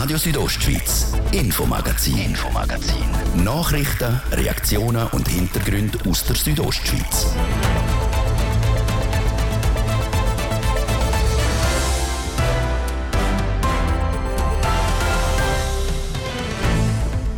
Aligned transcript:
Radio 0.00 0.16
Südostschweiz, 0.16 1.12
Infomagazin, 1.30 2.16
Infomagazin. 2.16 3.04
Nachrichten, 3.44 4.18
Reaktionen 4.32 5.06
und 5.08 5.28
Hintergründe 5.28 5.98
aus 6.08 6.24
der 6.24 6.36
Südostschweiz. 6.36 7.26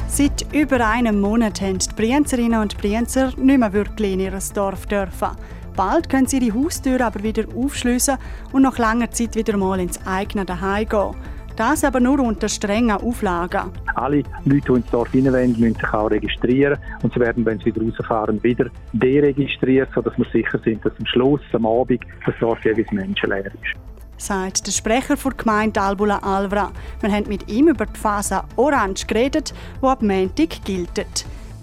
Seit 0.06 0.54
über 0.54 0.86
einem 0.86 1.20
Monat 1.20 1.60
haben 1.60 1.80
die 1.80 1.88
Brienzerinnen 1.96 2.60
und 2.60 2.78
Brienzer 2.78 3.32
nicht 3.36 3.58
mehr 3.58 3.72
wirklich 3.72 4.12
in 4.12 4.20
ihr 4.20 4.38
Dorf 4.54 4.86
dürfen. 4.86 5.30
Bald 5.74 6.08
können 6.08 6.28
sie 6.28 6.38
ihre 6.38 6.56
Haustür 6.56 7.00
aber 7.00 7.24
wieder 7.24 7.42
aufschliessen 7.56 8.18
und 8.52 8.62
nach 8.62 8.78
langer 8.78 9.10
Zeit 9.10 9.34
wieder 9.34 9.56
mal 9.56 9.80
ins 9.80 9.98
eigene 10.06 10.44
Daheim 10.44 10.88
gehen. 10.88 11.16
Das 11.56 11.84
aber 11.84 12.00
nur 12.00 12.20
unter 12.20 12.48
strengen 12.48 12.96
Auflagen. 12.96 13.70
Alle 13.94 14.22
Leute, 14.44 14.60
die 14.68 14.72
ins 14.72 14.90
Dorf 14.90 15.10
hineinwollen, 15.10 15.58
müssen 15.58 15.74
sich 15.74 15.92
auch 15.92 16.10
registrieren 16.10 16.78
und 17.02 17.12
sie 17.12 17.20
werden, 17.20 17.44
wenn 17.44 17.58
sie 17.58 17.66
wieder 17.66 17.82
rausfahren, 17.82 18.42
wieder 18.42 18.66
deregistriert, 18.92 19.88
sodass 19.94 20.16
wir 20.16 20.26
sicher 20.32 20.58
sind, 20.64 20.84
dass 20.84 20.92
am 20.98 21.06
Schluss, 21.06 21.40
am 21.52 21.66
Abend, 21.66 22.00
das 22.24 22.34
Dorf 22.40 22.64
jeweils 22.64 22.90
menschenleer 22.90 23.46
ist 23.46 23.78
sagt 24.18 24.68
der 24.68 24.72
Sprecher 24.72 25.16
der 25.16 25.32
Gemeinde 25.32 25.80
Albula 25.80 26.18
Alvra. 26.18 26.70
Wir 27.00 27.10
haben 27.10 27.28
mit 27.28 27.50
ihm 27.50 27.66
über 27.68 27.86
die 27.86 27.98
Phase 27.98 28.44
Orange 28.54 29.06
geredet, 29.06 29.52
die 29.82 29.86
ab 29.86 30.00
Montag 30.00 30.64
gilt. 30.64 31.06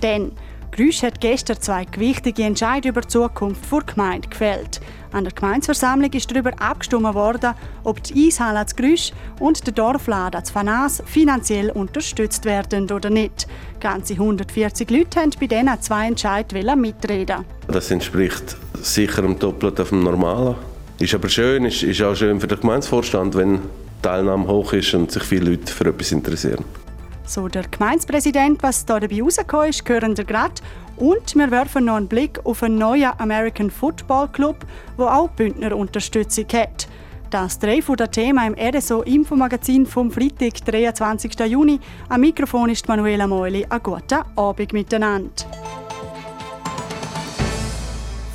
Denn 0.03 0.33
Grüsch 0.71 1.01
hat 1.01 1.19
gestern 1.19 1.59
zwei 1.59 1.85
gewichtige 1.85 2.43
Entscheidungen 2.43 2.91
über 2.93 3.01
die 3.01 3.07
Zukunft 3.07 3.71
der 3.71 3.81
Gemeinde 3.81 4.29
gefällt. 4.29 4.81
An 5.11 5.23
der 5.23 5.33
Gemeinsversammlung 5.33 6.11
ist 6.13 6.29
darüber 6.29 6.51
abgestimmt 6.59 7.15
worden, 7.15 7.53
ob 7.83 8.03
die 8.03 8.27
Eishalle 8.27 8.59
als 8.59 8.75
Grüsch 8.75 9.11
und 9.39 9.65
der 9.65 9.73
Dorfladen 9.73 10.39
als 10.39 10.51
Fanas 10.51 11.01
finanziell 11.05 11.71
unterstützt 11.71 12.45
werden 12.45 12.91
oder 12.91 13.09
nicht. 13.09 13.47
Ganze 13.79 14.13
140 14.13 14.89
Leute 14.91 15.19
haben 15.19 15.31
bei 15.39 15.47
diesen 15.47 15.81
zwei 15.81 16.07
Entscheidungen 16.07 16.81
mitreden. 16.81 17.45
Das 17.67 17.89
entspricht 17.89 18.55
sicher 18.81 19.23
dem 19.23 19.39
Doppelten 19.39 19.85
vom 19.85 20.03
Normalen. 20.03 20.55
Ist 20.99 21.15
aber 21.15 21.29
schön, 21.29 21.65
ist, 21.65 21.81
ist 21.81 22.01
auch 22.01 22.15
schön 22.15 22.39
für 22.39 22.47
den 22.47 22.59
Gemeindevorstand, 22.59 23.35
wenn 23.35 23.55
die 23.55 23.61
Teilnahme 24.01 24.47
hoch 24.47 24.73
ist 24.73 24.93
und 24.93 25.11
sich 25.11 25.23
viele 25.23 25.51
Leute 25.51 25.71
für 25.71 25.85
etwas 25.85 26.11
interessieren. 26.11 26.63
So 27.29 27.47
der 27.47 27.67
Gemeindepräsident, 27.67 28.63
was 28.63 28.85
da 28.85 28.99
dabei 28.99 29.21
rausgekommen 29.21 29.69
ist, 29.69 29.87
hören 29.87 30.17
wir 30.17 30.23
gerade. 30.23 30.55
Und 30.97 31.35
wir 31.35 31.51
werfen 31.51 31.85
noch 31.85 31.97
einen 31.97 32.07
Blick 32.07 32.43
auf 32.43 32.63
einen 32.63 32.79
neuen 32.79 33.11
American 33.19 33.69
Football 33.69 34.29
Club, 34.29 34.65
der 34.97 35.13
auch 35.15 35.29
Bündner 35.29 35.77
Unterstützung 35.77 36.47
hat. 36.51 36.87
Das 37.29 37.59
drei 37.59 37.83
von 37.83 37.97
der 37.97 38.09
Thema 38.09 38.47
im 38.47 38.55
RSO 38.55 39.03
Infomagazin 39.03 39.85
vom 39.85 40.09
Freitag, 40.09 40.65
23. 40.65 41.39
Juni. 41.41 41.79
Am 42.09 42.21
Mikrofon 42.21 42.71
ist 42.71 42.87
Manuela 42.87 43.27
Meuli. 43.27 43.63
Einen 43.69 43.83
guten 43.83 44.23
Abend 44.35 44.73
miteinander. 44.73 45.29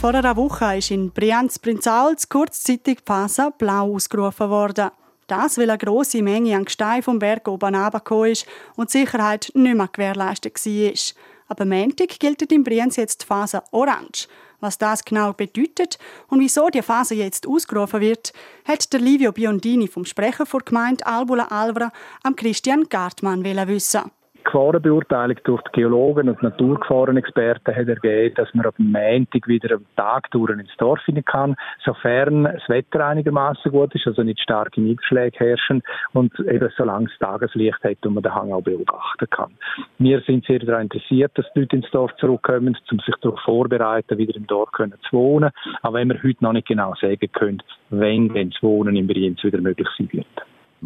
Vor 0.00 0.14
einer 0.14 0.36
Woche 0.36 0.76
ist 0.76 0.92
in 0.92 1.10
Brianz-Prinzals 1.10 2.28
kurzzeitig 2.28 3.04
Passa 3.04 3.50
blau 3.50 3.92
ausgerufen 3.92 4.50
worden. 4.50 4.90
Das, 5.26 5.58
weil 5.58 5.70
eine 5.70 5.78
grosse 5.78 6.22
Menge 6.22 6.56
an 6.56 6.64
Gestein 6.64 7.02
vom 7.02 7.18
Berg 7.18 7.48
oben 7.48 7.74
runtergekommen 7.74 8.32
ist 8.32 8.46
und 8.76 8.92
die 8.92 8.98
Sicherheit 8.98 9.50
nicht 9.54 9.76
mehr 9.76 9.88
gewährleistet 9.88 10.64
war. 10.64 10.92
Aber 11.48 11.64
Montag 11.64 12.18
gilt 12.18 12.42
in 12.50 12.64
Brienz 12.64 12.96
jetzt 12.96 13.22
die 13.22 13.26
Phase 13.26 13.62
Orange. 13.70 14.28
Was 14.60 14.78
das 14.78 15.04
genau 15.04 15.34
bedeutet 15.34 15.98
und 16.28 16.40
wieso 16.40 16.68
die 16.68 16.80
Phase 16.80 17.14
jetzt 17.14 17.46
ausgerufen 17.46 18.00
wird, 18.00 18.32
hat 18.64 18.92
der 18.92 19.00
Livio 19.00 19.30
Biondini 19.30 19.88
vom 19.88 20.06
Sprecher 20.06 20.46
der 20.46 20.60
Gemeinde 20.60 21.06
Albula 21.06 21.48
Alvra 21.48 21.92
am 22.22 22.34
Christian 22.34 22.88
Gartmann 22.88 23.44
wissen. 23.44 24.10
Gefahrenbeurteilung 24.44 25.36
durch 25.44 25.62
die 25.62 25.80
Geologen 25.80 26.28
und 26.28 26.42
Naturgefahrenexperten 26.42 27.74
hat 27.74 27.88
ergeben, 27.88 28.34
dass 28.36 28.52
man 28.54 28.70
dem 28.78 28.92
Montag 28.92 29.48
wieder 29.48 29.76
am 29.76 29.84
Tag 29.96 30.30
durch 30.30 30.50
ins 30.50 30.76
Dorf 30.78 31.00
hinein 31.04 31.24
kann, 31.24 31.56
sofern 31.84 32.44
das 32.44 32.68
Wetter 32.68 33.06
einigermaßen 33.06 33.72
gut 33.72 33.94
ist, 33.94 34.06
also 34.06 34.22
nicht 34.22 34.40
starke 34.40 34.80
Niederschläge 34.80 35.38
herrschen 35.38 35.82
und 36.12 36.38
eben 36.40 36.70
solange 36.76 37.06
es 37.06 37.18
Tageslicht 37.18 37.82
hat 37.82 38.06
und 38.06 38.14
man 38.14 38.22
den 38.22 38.34
Hang 38.34 38.52
auch 38.52 38.62
beobachten 38.62 39.28
kann. 39.30 39.52
Wir 39.98 40.20
sind 40.20 40.44
sehr 40.46 40.60
daran 40.60 40.82
interessiert, 40.82 41.32
dass 41.34 41.46
die 41.54 41.60
Leute 41.60 41.76
ins 41.76 41.90
Dorf 41.90 42.14
zurückkommen, 42.16 42.76
um 42.90 42.98
sich 43.00 43.14
darauf 43.20 43.40
vorbereiten, 43.40 44.18
wieder 44.18 44.36
im 44.36 44.46
Dorf 44.46 44.70
können 44.72 44.94
zu 45.08 45.16
wohnen, 45.16 45.50
auch 45.82 45.92
wenn 45.92 46.08
wir 46.08 46.22
heute 46.22 46.44
noch 46.44 46.52
nicht 46.52 46.68
genau 46.68 46.94
sagen 47.00 47.32
können, 47.32 47.62
wenn 47.90 48.28
denn 48.28 48.50
das 48.50 48.62
Wohnen 48.62 48.96
in 48.96 49.06
Brienz 49.06 49.42
wieder 49.42 49.60
möglich 49.60 49.88
sein 49.96 50.08
wird. 50.12 50.26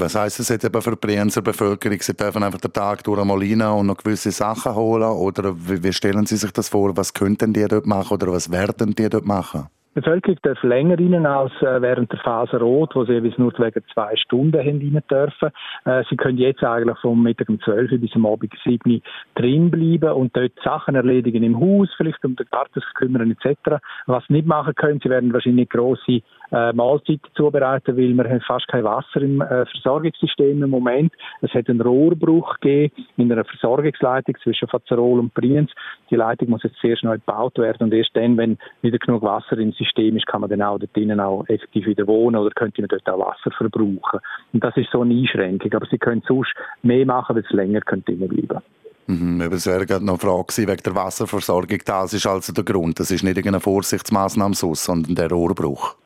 Was 0.00 0.14
heisst 0.14 0.38
das 0.38 0.48
jetzt 0.48 0.64
eben 0.64 0.81
für 0.81 0.92
die 0.92 0.97
Brienzer 0.97 1.42
Bevölkerung? 1.42 1.98
Sie 2.00 2.16
dürfen 2.16 2.44
einfach 2.44 2.60
den 2.60 2.72
Tag 2.72 3.03
durch 3.03 3.20
einmal 3.20 3.38
rein 3.38 3.60
und 3.62 3.86
noch 3.86 3.97
gewisse 3.97 4.31
Sachen 4.31 4.76
holen? 4.76 5.03
Oder 5.03 5.56
wie, 5.56 5.92
stellen 5.92 6.25
Sie 6.25 6.36
sich 6.36 6.53
das 6.53 6.69
vor? 6.69 6.97
Was 6.97 7.12
könnten 7.12 7.53
die 7.53 7.66
dort 7.66 7.84
machen 7.84 8.14
oder 8.14 8.31
was 8.31 8.53
werden 8.53 8.94
die 8.94 9.08
dort 9.08 9.26
machen? 9.26 9.66
Die 9.97 10.00
Bevölkerung 10.00 10.38
darf 10.42 10.62
länger 10.62 10.97
rein 10.97 11.26
als 11.26 11.50
äh, 11.60 11.82
während 11.82 12.12
der 12.12 12.20
Phase 12.20 12.60
Rot, 12.60 12.94
wo 12.94 13.04
sie 13.04 13.14
jeweils 13.14 13.37
nur 13.38 13.53
wegen 13.58 13.82
zwei 13.92 14.14
Stunden 14.14 14.54
rein 14.54 15.03
dürfen. 15.10 15.50
Äh, 15.84 16.04
sie 16.08 16.16
können 16.16 16.38
jetzt 16.38 16.62
eigentlich 16.62 16.98
vom 17.00 17.20
Mittag 17.20 17.48
um 17.48 17.60
12 17.60 17.91
Uhr 17.91 17.98
bis 17.98 18.14
am 18.14 18.26
Abend 18.26 18.53
7 18.62 18.78
Uhr 18.88 19.00
drin 19.34 19.69
bleiben 19.69 20.12
und 20.12 20.37
dort 20.37 20.53
Sachen 20.62 20.94
erledigen 20.94 21.42
im 21.42 21.58
Haus, 21.58 21.88
vielleicht 21.97 22.25
um 22.25 22.37
den 22.37 22.47
Garten 22.53 22.81
zu 22.81 22.88
kümmern 22.94 23.32
etc. 23.32 23.82
Was 24.06 24.22
sie 24.28 24.34
nicht 24.34 24.47
machen 24.47 24.76
können, 24.76 25.00
sie 25.03 25.10
werden 25.10 25.32
wahrscheinlich 25.32 25.69
grosse 25.69 26.22
äh, 26.53 26.72
Mahlzeiten 26.72 27.28
zubereiten, 27.34 27.97
weil 27.97 28.14
wir 28.14 28.25
haben 28.28 28.41
fast 28.41 28.69
kein 28.69 28.84
Wasser 28.84 29.20
im 29.20 29.41
äh, 29.41 29.66
Versorgungssystem 29.66 30.62
im 30.62 30.70
Moment. 30.70 31.12
Es 31.42 31.53
hat 31.53 31.69
einen 31.69 31.81
Rohrbruch 31.81 32.59
gegeben 32.60 33.06
in 33.16 33.31
einer 33.32 33.44
Versorgungsleitung 33.44 34.36
zwischen 34.42 34.69
Fazerol 34.69 35.19
und 35.20 35.34
Brienz. 35.34 35.70
Die 36.10 36.16
Leitung 36.16 36.50
muss 36.50 36.62
jetzt 36.62 36.81
sehr 36.81 36.97
schnell 36.97 37.19
gebaut 37.19 37.58
werden 37.58 37.84
und 37.84 37.94
erst 37.94 38.14
dann, 38.14 38.37
wenn 38.37 38.58
wieder 38.82 38.98
genug 38.98 39.22
Wasser 39.22 39.58
im 39.58 39.72
System 39.72 40.16
ist, 40.16 40.26
kann 40.26 40.41
man 40.41 40.50
dann 40.50 40.62
auch 40.62 40.78
dort 40.78 40.97
drinnen 40.97 41.20
auch 41.20 41.44
effektiv 41.48 41.87
wieder 41.87 42.06
wohnen 42.06 42.37
oder 42.37 42.50
könnte 42.50 42.81
man 42.82 42.88
dort 42.88 43.08
auch 43.08 43.26
Wasser 43.26 43.50
verbrauchen. 43.56 44.20
Und 44.53 44.64
das 44.64 44.76
ist 44.76 44.91
so 44.91 45.03
eine 45.03 45.14
Einschränkung. 45.14 45.72
Aber 45.75 45.87
sie 45.87 45.98
können 45.98 46.22
sonst 46.26 46.54
mehr 46.82 47.06
machen, 47.06 47.37
weil 47.37 47.44
es 47.44 47.50
länger 47.50 47.81
drinnen 47.81 48.28
bleiben 48.28 48.60
Mhm, 49.08 49.41
es 49.41 49.66
wäre 49.66 49.87
gerade 49.87 50.04
noch 50.04 50.20
eine 50.22 50.31
Frage 50.31 50.69
wegen 50.69 50.82
der 50.84 50.94
Wasserversorgung. 50.94 51.78
Das 51.87 52.12
ist 52.12 52.26
also 52.26 52.53
der 52.53 52.62
Grund. 52.62 53.00
Das 53.00 53.10
ist 53.10 53.22
nicht 53.22 53.38
irgendeine 53.38 53.60
Vorsichtsmaßnahme, 53.60 54.54
sondern 54.54 55.14
der 55.14 55.31
Rohrbruch. 55.31 55.97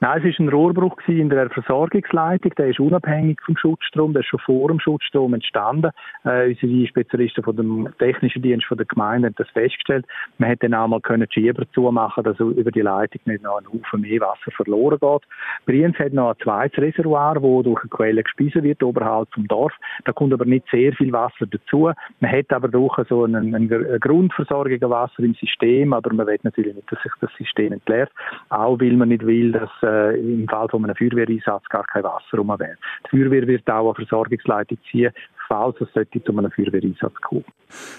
Nein, 0.00 0.22
es 0.22 0.38
war 0.38 0.44
ein 0.46 0.48
Rohrbruch 0.50 0.98
in 1.06 1.30
der 1.30 1.48
Versorgungsleitung. 1.48 2.52
Der 2.58 2.68
ist 2.68 2.80
unabhängig 2.80 3.40
vom 3.44 3.56
Schutzstrom. 3.56 4.12
Der 4.12 4.20
ist 4.20 4.28
schon 4.28 4.40
vor 4.40 4.68
dem 4.68 4.78
Schutzstrom 4.78 5.32
entstanden. 5.32 5.90
Äh, 6.24 6.50
unsere 6.50 6.86
Spezialisten 6.86 7.42
von 7.42 7.56
dem 7.56 7.88
technischen 7.98 8.42
Dienst 8.42 8.66
von 8.66 8.76
der 8.76 8.86
Gemeinde 8.86 9.28
haben 9.28 9.34
das 9.38 9.48
festgestellt. 9.50 10.04
Man 10.36 10.50
hätte 10.50 10.68
dann 10.68 10.78
auch 10.78 10.88
mal 10.88 11.00
können 11.00 11.26
Schieber 11.30 11.64
zumachen, 11.72 12.24
dass 12.24 12.38
über 12.38 12.70
die 12.70 12.82
Leitung 12.82 13.22
nicht 13.24 13.42
noch 13.42 13.58
ein 13.58 13.66
Haufen 13.66 14.02
mehr 14.02 14.20
Wasser 14.20 14.50
verloren 14.54 14.98
geht. 15.00 15.22
Brienz 15.64 15.98
hat 15.98 16.12
noch 16.12 16.30
ein 16.30 16.36
zweites 16.42 16.78
Reservoir, 16.78 17.34
das 17.34 17.42
durch 17.42 17.80
eine 17.80 17.90
Quelle 17.90 18.22
gespeisen 18.22 18.64
wird, 18.64 18.82
oberhalb 18.82 19.32
vom 19.32 19.48
Dorf. 19.48 19.72
Da 20.04 20.12
kommt 20.12 20.34
aber 20.34 20.44
nicht 20.44 20.66
sehr 20.70 20.92
viel 20.92 21.12
Wasser 21.12 21.46
dazu. 21.46 21.90
Man 22.20 22.32
hat 22.32 22.52
aber 22.52 22.68
durch 22.68 22.96
so 23.08 23.24
eine, 23.24 23.38
eine 23.38 23.98
Grundversorgung 23.98 24.90
Wasser 24.90 25.22
im 25.22 25.34
System, 25.34 25.94
aber 25.94 26.12
man 26.12 26.26
will 26.26 26.38
natürlich 26.42 26.74
nicht, 26.74 26.92
dass 26.92 27.02
sich 27.02 27.12
das 27.20 27.30
System 27.38 27.72
entleert. 27.72 28.10
Auch 28.50 28.78
weil 28.78 28.92
man 28.92 29.08
nicht 29.08 29.24
will, 29.24 29.52
dass 29.52 29.70
äh, 29.86 30.18
im 30.18 30.46
Fall 30.48 30.68
von 30.68 30.84
einem 30.84 30.96
Feuerwehreinsatz 30.96 31.64
gar 31.68 31.84
kein 31.86 32.02
Wasser 32.02 32.38
rum 32.38 32.48
wäre. 32.48 32.76
Die 33.06 33.16
Feuerwehr 33.16 33.46
wird 33.46 33.68
auch 33.70 33.94
eine 33.94 34.06
Versorgungsleitung 34.06 34.78
ziehen, 34.90 35.12
falls 35.48 35.80
es 35.80 35.88
sollte 35.94 36.22
zu 36.22 36.36
einem 36.36 36.50
Feuerwehreinsatz 36.50 37.14
kommen. 37.22 37.44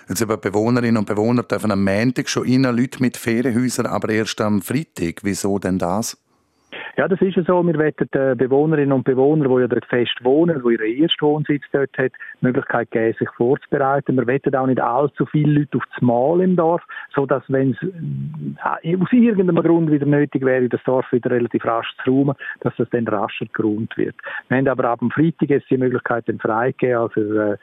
Jetzt 0.07 0.21
eben 0.21 0.39
Bewohnerinnen 0.39 0.97
und 0.97 1.07
Bewohner 1.07 1.43
dürfen 1.43 1.71
am 1.71 1.83
Montag 1.83 2.29
schon 2.29 2.43
rein, 2.43 2.63
Leute 2.75 3.01
mit 3.01 3.17
Ferienhäusern, 3.17 3.85
aber 3.85 4.09
erst 4.09 4.39
am 4.41 4.61
Freitag. 4.61 5.21
Wieso 5.23 5.57
denn 5.59 5.79
das? 5.79 6.17
Ja, 6.97 7.07
das 7.07 7.21
ist 7.21 7.35
ja 7.35 7.43
so. 7.43 7.63
Wir 7.63 7.77
wollen 7.77 7.93
den 8.11 8.37
Bewohnerinnen 8.39 8.91
und 8.91 9.03
Bewohnern, 9.03 9.53
die 9.53 9.61
ja 9.61 9.67
dort 9.67 9.85
fest 9.85 10.17
wohnen, 10.23 10.63
die 10.65 10.73
ihren 10.73 11.03
ersten 11.03 11.21
Wohnsitz 11.21 11.61
dort 11.71 11.95
haben, 11.95 12.09
die 12.41 12.45
Möglichkeit 12.47 12.89
geben, 12.89 13.15
sich 13.19 13.29
vorzubereiten. 13.37 14.17
Wir 14.17 14.25
wollen 14.25 14.55
auch 14.55 14.65
nicht 14.65 14.81
allzu 14.81 15.27
viele 15.27 15.59
Leute 15.59 15.77
auf 15.77 15.83
das 15.93 16.01
Mal 16.01 16.41
im 16.41 16.55
Dorf, 16.55 16.81
so 17.13 17.27
dass 17.27 17.43
wenn 17.49 17.71
es 17.71 17.87
äh, 18.83 18.97
aus 18.97 19.13
irgendeinem 19.13 19.63
Grund 19.63 19.91
wieder 19.91 20.07
nötig 20.07 20.43
wäre, 20.43 20.67
das 20.69 20.83
Dorf 20.85 21.05
wieder 21.11 21.29
relativ 21.29 21.63
rasch 21.65 21.95
zu 22.03 22.09
räumen, 22.09 22.35
dass 22.61 22.73
das 22.77 22.89
dann 22.89 23.07
rascher 23.07 23.45
geräumt 23.53 23.95
wird. 23.95 24.15
Wir 24.47 24.57
haben 24.57 24.67
aber 24.67 24.85
ab 24.85 24.99
dem 24.99 25.11
Freitag 25.11 25.51
jetzt 25.51 25.69
die 25.69 25.77
Möglichkeit, 25.77 26.27
den 26.27 26.39
freigegeben, 26.39 26.97
also 26.97 27.21
äh, 27.21 27.57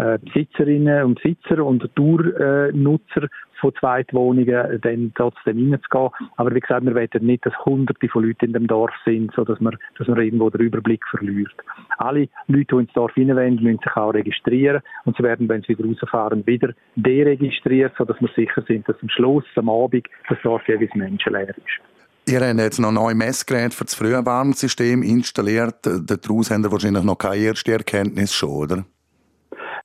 äh, 0.00 0.18
Besitzerinnen 0.18 1.04
und 1.04 1.22
Besitzer 1.22 1.64
und 1.64 1.88
Tournutzer 1.94 3.28
von 3.60 3.72
Zweitwohnungen 3.78 4.80
dann 4.80 5.12
trotzdem 5.14 5.72
reinzugehen. 5.72 6.10
Aber 6.36 6.54
wie 6.54 6.60
gesagt, 6.60 6.84
wir 6.84 6.94
wollen 6.94 7.26
nicht, 7.26 7.46
dass 7.46 7.54
Hunderte 7.64 8.08
von 8.08 8.24
Leuten 8.24 8.46
in 8.46 8.52
dem 8.52 8.66
Dorf 8.66 8.92
sind, 9.04 9.32
so 9.34 9.44
dass 9.44 9.60
man, 9.60 9.76
dass 9.98 10.08
man 10.08 10.20
irgendwo 10.20 10.50
den 10.50 10.62
Überblick 10.62 11.02
verliert. 11.08 11.52
Alle 11.98 12.28
Leute, 12.46 12.76
die 12.76 12.82
ins 12.82 12.92
Dorf 12.92 13.12
hineinwollen, 13.14 13.62
müssen 13.62 13.80
sich 13.82 13.96
auch 13.96 14.14
registrieren 14.14 14.82
und 15.04 15.16
sie 15.16 15.22
werden, 15.22 15.48
wenn 15.48 15.62
sie 15.62 15.78
wieder 15.78 15.86
rausfahren, 15.86 16.46
wieder 16.46 16.72
deregistriert, 16.96 17.92
so 17.98 18.04
dass 18.04 18.20
wir 18.20 18.28
sicher 18.34 18.62
sind, 18.66 18.88
dass 18.88 18.96
am 19.02 19.08
Schluss, 19.08 19.44
am 19.56 19.68
Abend, 19.68 20.06
das 20.28 20.38
Dorf 20.42 20.66
jeweils 20.68 20.94
menschenleer 20.94 21.50
ist. 21.50 21.90
Ihr 22.26 22.40
habt 22.40 22.60
jetzt 22.60 22.78
noch 22.78 22.92
neue 22.92 23.14
Messgeräte 23.14 23.74
für 23.74 23.84
das 23.84 23.94
Frühwarnsystem 23.94 25.02
installiert. 25.02 25.78
Daraus 25.82 26.50
haben 26.50 26.64
ihr 26.64 26.70
wahrscheinlich 26.70 27.02
noch 27.02 27.16
keine 27.16 27.44
erste 27.44 27.72
Erkenntnis 27.72 28.32
schon, 28.32 28.50
oder? 28.50 28.84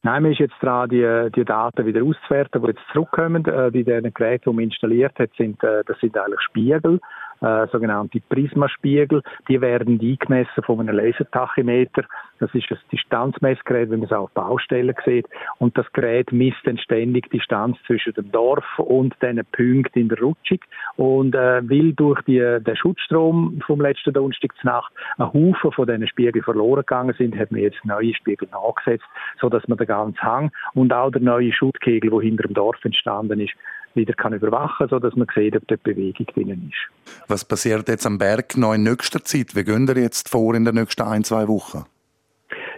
Nein, 0.03 0.23
man 0.23 0.31
ist 0.31 0.39
jetzt 0.39 0.55
dran, 0.61 0.89
die, 0.89 1.29
die 1.35 1.45
Daten 1.45 1.85
wieder 1.85 2.03
auszuwerten, 2.03 2.61
die 2.61 2.67
jetzt 2.69 2.81
zurückkommen. 2.91 3.45
Äh, 3.45 3.71
bei 3.71 3.83
den 3.83 4.13
Geräten, 4.13 4.51
die 4.51 4.55
man 4.55 4.63
installiert 4.65 5.17
hat, 5.19 5.31
sind, 5.37 5.63
äh, 5.63 5.83
das 5.85 5.99
sind 5.99 6.17
eigentlich 6.17 6.41
Spiegel 6.41 6.99
äh, 7.41 7.67
sogenannte 7.67 8.21
Prismaspiegel. 8.29 9.21
Die 9.49 9.61
werden 9.61 9.99
eingemessen 10.01 10.63
von 10.63 10.79
einem 10.79 10.95
Lasertachymeter. 10.95 12.03
Das 12.39 12.53
ist 12.53 12.69
ein 12.71 12.77
Distanzmessgerät, 12.91 13.89
wie 13.91 13.97
man 13.97 14.05
es 14.05 14.11
auf 14.11 14.31
Baustellen 14.31 14.95
sieht. 15.05 15.27
Und 15.59 15.77
das 15.77 15.91
Gerät 15.93 16.31
misst 16.31 16.59
dann 16.65 16.77
ständig 16.77 17.29
die 17.29 17.37
Distanz 17.37 17.77
zwischen 17.87 18.13
dem 18.13 18.31
Dorf 18.31 18.65
und 18.77 19.15
den 19.21 19.41
Punkten 19.51 19.99
in 19.99 20.09
der 20.09 20.19
Rutschung. 20.19 20.59
Und 20.95 21.35
äh, 21.35 21.61
weil 21.69 21.93
durch 21.93 22.21
die, 22.23 22.39
den 22.39 22.75
Schutzstrom 22.75 23.61
vom 23.65 23.81
letzten 23.81 24.13
Donnerstagsnacht 24.13 24.91
ein 25.17 25.33
Haufen 25.33 25.71
von 25.71 25.87
diesen 25.87 26.07
Spiegeln 26.07 26.43
verloren 26.43 26.81
gegangen 26.81 27.15
sind, 27.17 27.37
hat 27.37 27.51
man 27.51 27.61
jetzt 27.61 27.83
neue 27.85 28.13
Spiegel 28.13 28.47
nachgesetzt, 28.51 29.05
sodass 29.39 29.67
man 29.67 29.77
den 29.77 29.87
ganzen 29.87 30.21
Hang 30.21 30.51
und 30.73 30.93
auch 30.93 31.11
der 31.11 31.21
neue 31.21 31.51
Schuttkegel, 31.51 32.11
der 32.11 32.21
hinter 32.21 32.43
dem 32.43 32.53
Dorf 32.53 32.83
entstanden 32.83 33.39
ist, 33.39 33.53
wieder 33.95 34.13
kann 34.13 34.33
überwachen 34.33 34.87
kann, 34.87 34.89
sodass 34.89 35.15
man 35.15 35.27
sieht, 35.33 35.55
ob 35.55 35.67
dort 35.67 35.83
Bewegung 35.83 36.25
drin 36.27 36.69
ist. 36.69 37.21
Was 37.27 37.45
passiert 37.45 37.87
jetzt 37.87 38.05
am 38.05 38.17
Berg 38.17 38.57
noch 38.57 38.73
in 38.73 38.83
nächster 38.83 39.23
Zeit? 39.23 39.55
Wie 39.55 39.63
gehen 39.63 39.87
ihr 39.87 40.01
jetzt 40.01 40.29
vor 40.29 40.53
in 40.55 40.65
den 40.65 40.75
nächsten 40.75 41.03
ein, 41.03 41.23
zwei 41.23 41.47
Wochen? 41.47 41.85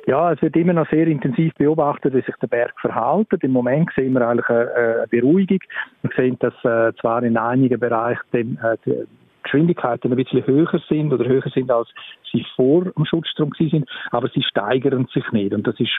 Ja, 0.08 0.32
es 0.32 0.42
wird 0.42 0.56
immer 0.56 0.72
noch 0.72 0.90
sehr 0.90 1.06
intensiv 1.06 1.54
beobachtet, 1.56 2.14
wie 2.14 2.22
sich 2.22 2.36
der 2.42 2.48
Berg 2.48 2.74
verhält. 2.80 3.28
Im 3.42 3.52
Moment 3.52 3.90
sehen 3.94 4.14
wir 4.14 4.26
eigentlich 4.26 4.48
eine, 4.48 5.06
Beruhigung. 5.10 5.60
Wir 6.02 6.12
sehen, 6.16 6.38
dass 6.40 6.54
äh, 6.64 6.94
zwar 7.02 7.24
in 7.24 7.36
einigen 7.36 7.78
Bereichen 7.78 8.58
äh, 8.64 8.78
Geschwindigkeiten 9.48 10.12
ein 10.12 10.18
bisschen 10.18 10.46
höher 10.46 10.82
sind 10.90 11.14
oder 11.14 11.26
höher 11.26 11.50
sind 11.54 11.72
als 11.72 11.88
sie 12.32 12.46
vor 12.56 12.84
dem 12.84 13.06
Schutzstrom 13.06 13.52
sind, 13.58 13.90
aber 14.12 14.30
sie 14.34 14.44
steigern 14.44 15.08
sich 15.14 15.24
nicht. 15.32 15.54
Und 15.54 15.66
das 15.66 15.80
ist 15.80 15.92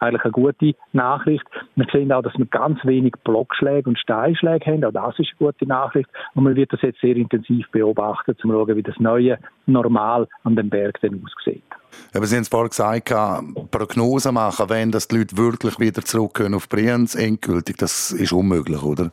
eigentlich 0.00 0.24
eine 0.24 0.32
gute 0.32 0.74
Nachricht. 0.92 1.44
Wir 1.76 1.86
sehen 1.92 2.12
auch, 2.12 2.22
dass 2.22 2.36
wir 2.36 2.46
ganz 2.46 2.84
wenig 2.84 3.14
Blockschläge 3.24 3.88
und 3.88 3.98
Steinschläge 3.98 4.66
haben. 4.66 4.84
Auch 4.84 4.92
das 4.92 5.18
ist 5.18 5.30
eine 5.38 5.50
gute 5.50 5.66
Nachricht. 5.66 6.08
Und 6.34 6.44
man 6.44 6.56
wird 6.56 6.72
das 6.72 6.82
jetzt 6.82 7.00
sehr 7.00 7.16
intensiv 7.16 7.70
beobachten, 7.70 8.32
um 8.32 8.38
zu 8.38 8.48
schauen, 8.48 8.76
wie 8.76 8.82
das 8.82 8.98
neue 8.98 9.38
Normal 9.66 10.26
an 10.44 10.56
dem 10.56 10.70
Berg 10.70 11.00
dann 11.00 11.22
aussieht. 11.24 11.62
Aber 12.14 12.26
Sie 12.26 12.36
haben 12.36 12.42
es 12.42 12.48
vorhin 12.48 12.70
gesagt, 12.70 13.14
Prognosen 13.70 14.34
machen, 14.34 14.68
wenn 14.68 14.90
das 14.90 15.08
die 15.08 15.18
Leute 15.18 15.36
wirklich 15.36 15.78
wieder 15.78 16.02
zurück 16.02 16.34
können 16.34 16.54
auf 16.54 16.68
Brienz 16.68 17.14
endgültig, 17.14 17.76
das 17.76 18.12
ist 18.12 18.32
unmöglich, 18.32 18.82
oder? 18.82 19.10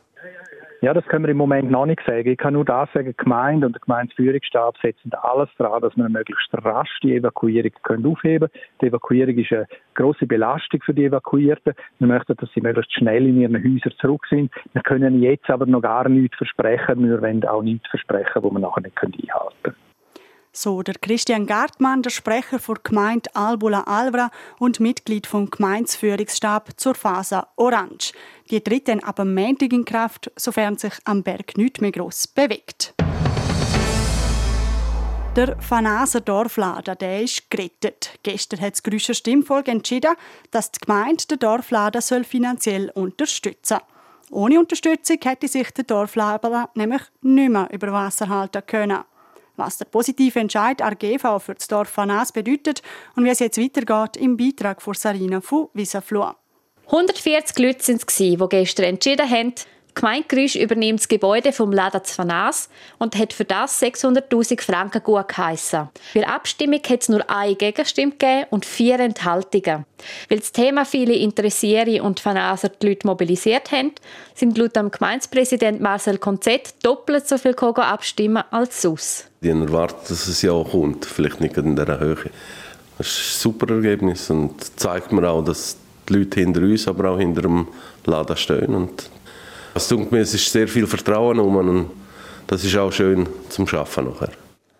Ja, 0.82 0.92
das 0.92 1.06
können 1.06 1.24
wir 1.24 1.30
im 1.30 1.38
Moment 1.38 1.70
noch 1.70 1.86
nicht 1.86 2.02
sagen. 2.06 2.28
Ich 2.28 2.36
kann 2.36 2.52
nur 2.52 2.64
das 2.64 2.92
sagen, 2.92 3.08
die 3.08 3.16
Gemeinde 3.16 3.66
und 3.66 3.72
der 3.72 3.80
Gemeindeführungsstab 3.80 4.76
setzen 4.82 5.10
alles 5.22 5.48
daran, 5.56 5.80
dass 5.80 5.96
wir 5.96 6.08
möglichst 6.08 6.52
rasch 6.52 7.00
die 7.02 7.16
Evakuierung 7.16 7.72
aufheben 8.04 8.48
können. 8.48 8.62
Die 8.82 8.86
Evakuierung 8.86 9.36
ist 9.38 9.52
eine 9.52 9.66
grosse 9.94 10.26
Belastung 10.26 10.82
für 10.84 10.92
die 10.92 11.06
Evakuierten. 11.06 11.72
Wir 11.98 12.06
möchten, 12.06 12.36
dass 12.36 12.50
sie 12.52 12.60
möglichst 12.60 12.92
schnell 12.92 13.26
in 13.26 13.40
ihren 13.40 13.56
Häusern 13.56 13.92
zurück 13.98 14.26
sind. 14.28 14.52
Wir 14.74 14.82
können 14.82 15.22
jetzt 15.22 15.48
aber 15.48 15.64
noch 15.64 15.80
gar 15.80 16.08
nichts 16.08 16.36
versprechen. 16.36 17.08
Wir 17.08 17.22
wollen 17.22 17.44
auch 17.46 17.62
nichts 17.62 17.88
versprechen, 17.88 18.42
wo 18.42 18.50
wir 18.50 18.60
nachher 18.60 18.82
nicht 18.82 19.02
einhalten 19.02 19.56
können. 19.62 19.85
So 20.56 20.82
der 20.82 20.94
Christian 20.94 21.44
Gartmann, 21.44 22.00
der 22.00 22.08
Sprecher 22.08 22.58
der 22.58 22.76
Gemeinde 22.82 23.28
Albula 23.36 23.82
Alvra 23.82 24.30
und 24.58 24.80
Mitglied 24.80 25.26
vom 25.26 25.50
Gemeinsführungsstab 25.50 26.70
zur 26.78 26.94
Faser 26.94 27.48
Orange. 27.56 28.14
Die 28.50 28.62
tritt 28.62 28.88
dann 28.88 29.00
ab 29.00 29.20
am 29.20 29.34
Montag 29.34 29.74
in 29.74 29.84
Kraft, 29.84 30.32
sofern 30.34 30.78
sich 30.78 30.94
am 31.04 31.22
Berg 31.22 31.58
nicht 31.58 31.82
mehr 31.82 31.92
gross 31.92 32.26
bewegt. 32.26 32.94
Der 35.36 35.60
Fanaser 35.60 36.22
Dorfladen 36.22 36.96
der 36.96 37.20
ist 37.20 37.50
gerettet. 37.50 38.18
Gestern 38.22 38.62
hat 38.62 38.72
das 38.72 38.82
Grüscher 38.82 39.12
Stimmvolk 39.12 39.68
entschieden, 39.68 40.14
dass 40.52 40.72
die 40.72 40.80
Gemeinde 40.80 41.26
den 41.26 41.38
Dorfladen 41.38 42.24
finanziell 42.24 42.90
unterstützen 42.94 43.78
soll. 43.78 43.80
Ohne 44.30 44.58
Unterstützung 44.58 45.18
hätte 45.22 45.48
sich 45.48 45.70
der 45.72 45.84
Dorfladen 45.84 46.64
nämlich 46.74 47.02
nicht 47.20 47.50
mehr 47.50 47.68
über 47.70 47.92
Wasser 47.92 48.30
halten 48.30 48.62
können 48.66 49.04
was 49.56 49.78
der 49.78 49.86
positive 49.86 50.38
Entscheid 50.38 50.80
RGV 50.80 51.38
für 51.40 51.54
das 51.54 51.68
Dorf 51.68 51.88
Fanas 51.88 52.32
bedeutet 52.32 52.82
und 53.14 53.24
wie 53.24 53.30
es 53.30 53.38
jetzt 53.38 53.60
weitergeht 53.60 54.16
im 54.16 54.36
Beitrag 54.36 54.82
von 54.82 54.94
Sarina 54.94 55.40
von 55.40 55.68
Wiesenfloh. 55.74 56.32
140 56.86 57.58
Leute 57.58 57.88
waren 57.88 57.96
es, 57.96 58.16
die 58.16 58.36
gestern 58.48 58.84
entschieden 58.84 59.28
haben, 59.28 59.54
Gemeindegeräusch 59.96 60.56
übernimmt 60.56 61.00
das 61.00 61.08
Gebäude 61.08 61.52
vom 61.52 61.72
Laden 61.72 62.04
Zwanas 62.04 62.68
und 62.98 63.16
hat 63.16 63.32
für 63.32 63.46
das 63.46 63.80
600.000 63.80 64.60
Franken 64.60 65.02
gut 65.02 65.28
geheissen. 65.28 65.88
Bei 66.12 66.20
der 66.20 66.34
Abstimmung 66.34 66.80
hat 66.86 67.00
es 67.00 67.08
nur 67.08 67.28
eine 67.30 67.54
Gegenstimme 67.54 68.12
gegeben 68.12 68.44
und 68.50 68.66
vier 68.66 69.00
Enthaltungen. 69.00 69.86
Weil 70.28 70.38
das 70.38 70.52
Thema 70.52 70.84
viele 70.84 71.14
interessiere 71.14 72.02
und 72.02 72.20
Fanaser 72.20 72.68
die 72.68 72.88
Leute 72.88 73.06
mobilisiert 73.06 73.72
haben, 73.72 73.92
sind 74.34 74.58
laut 74.58 74.76
dem 74.76 74.90
Gemeindepräsident 74.90 75.80
Marcel 75.80 76.18
Konzett 76.18 76.74
doppelt 76.82 77.26
so 77.26 77.38
viel 77.38 77.54
Kogo 77.54 77.80
abstimmen 77.80 78.44
als 78.50 78.82
sonst. 78.82 79.30
Die 79.40 79.48
erwarten, 79.48 80.04
dass 80.08 80.28
es 80.28 80.42
ja 80.42 80.52
auch 80.52 80.72
kommt, 80.72 81.06
vielleicht 81.06 81.40
nicht 81.40 81.56
in 81.56 81.74
dieser 81.74 81.98
Höhe. 81.98 82.30
Das 82.98 83.06
ist 83.06 83.16
ein 83.16 83.40
super 83.40 83.74
Ergebnis 83.74 84.28
und 84.28 84.78
zeigt 84.78 85.10
mir 85.10 85.26
auch, 85.26 85.42
dass 85.42 85.78
die 86.06 86.18
Leute 86.18 86.40
hinter 86.40 86.60
uns, 86.60 86.86
aber 86.86 87.12
auch 87.12 87.18
hinter 87.18 87.42
dem 87.42 87.68
Laden 88.04 88.36
stehen 88.36 88.74
und 88.74 89.10
es 89.76 89.88
tut 89.88 90.10
mir, 90.10 90.20
es 90.20 90.34
ist 90.34 90.50
sehr 90.50 90.68
viel 90.68 90.86
Vertrauen 90.86 91.38
um 91.38 91.56
und 91.56 91.90
das 92.46 92.64
ist 92.64 92.76
auch 92.76 92.92
schön 92.92 93.28
zum 93.48 93.66
Schaffen 93.66 94.06
nachher. 94.06 94.30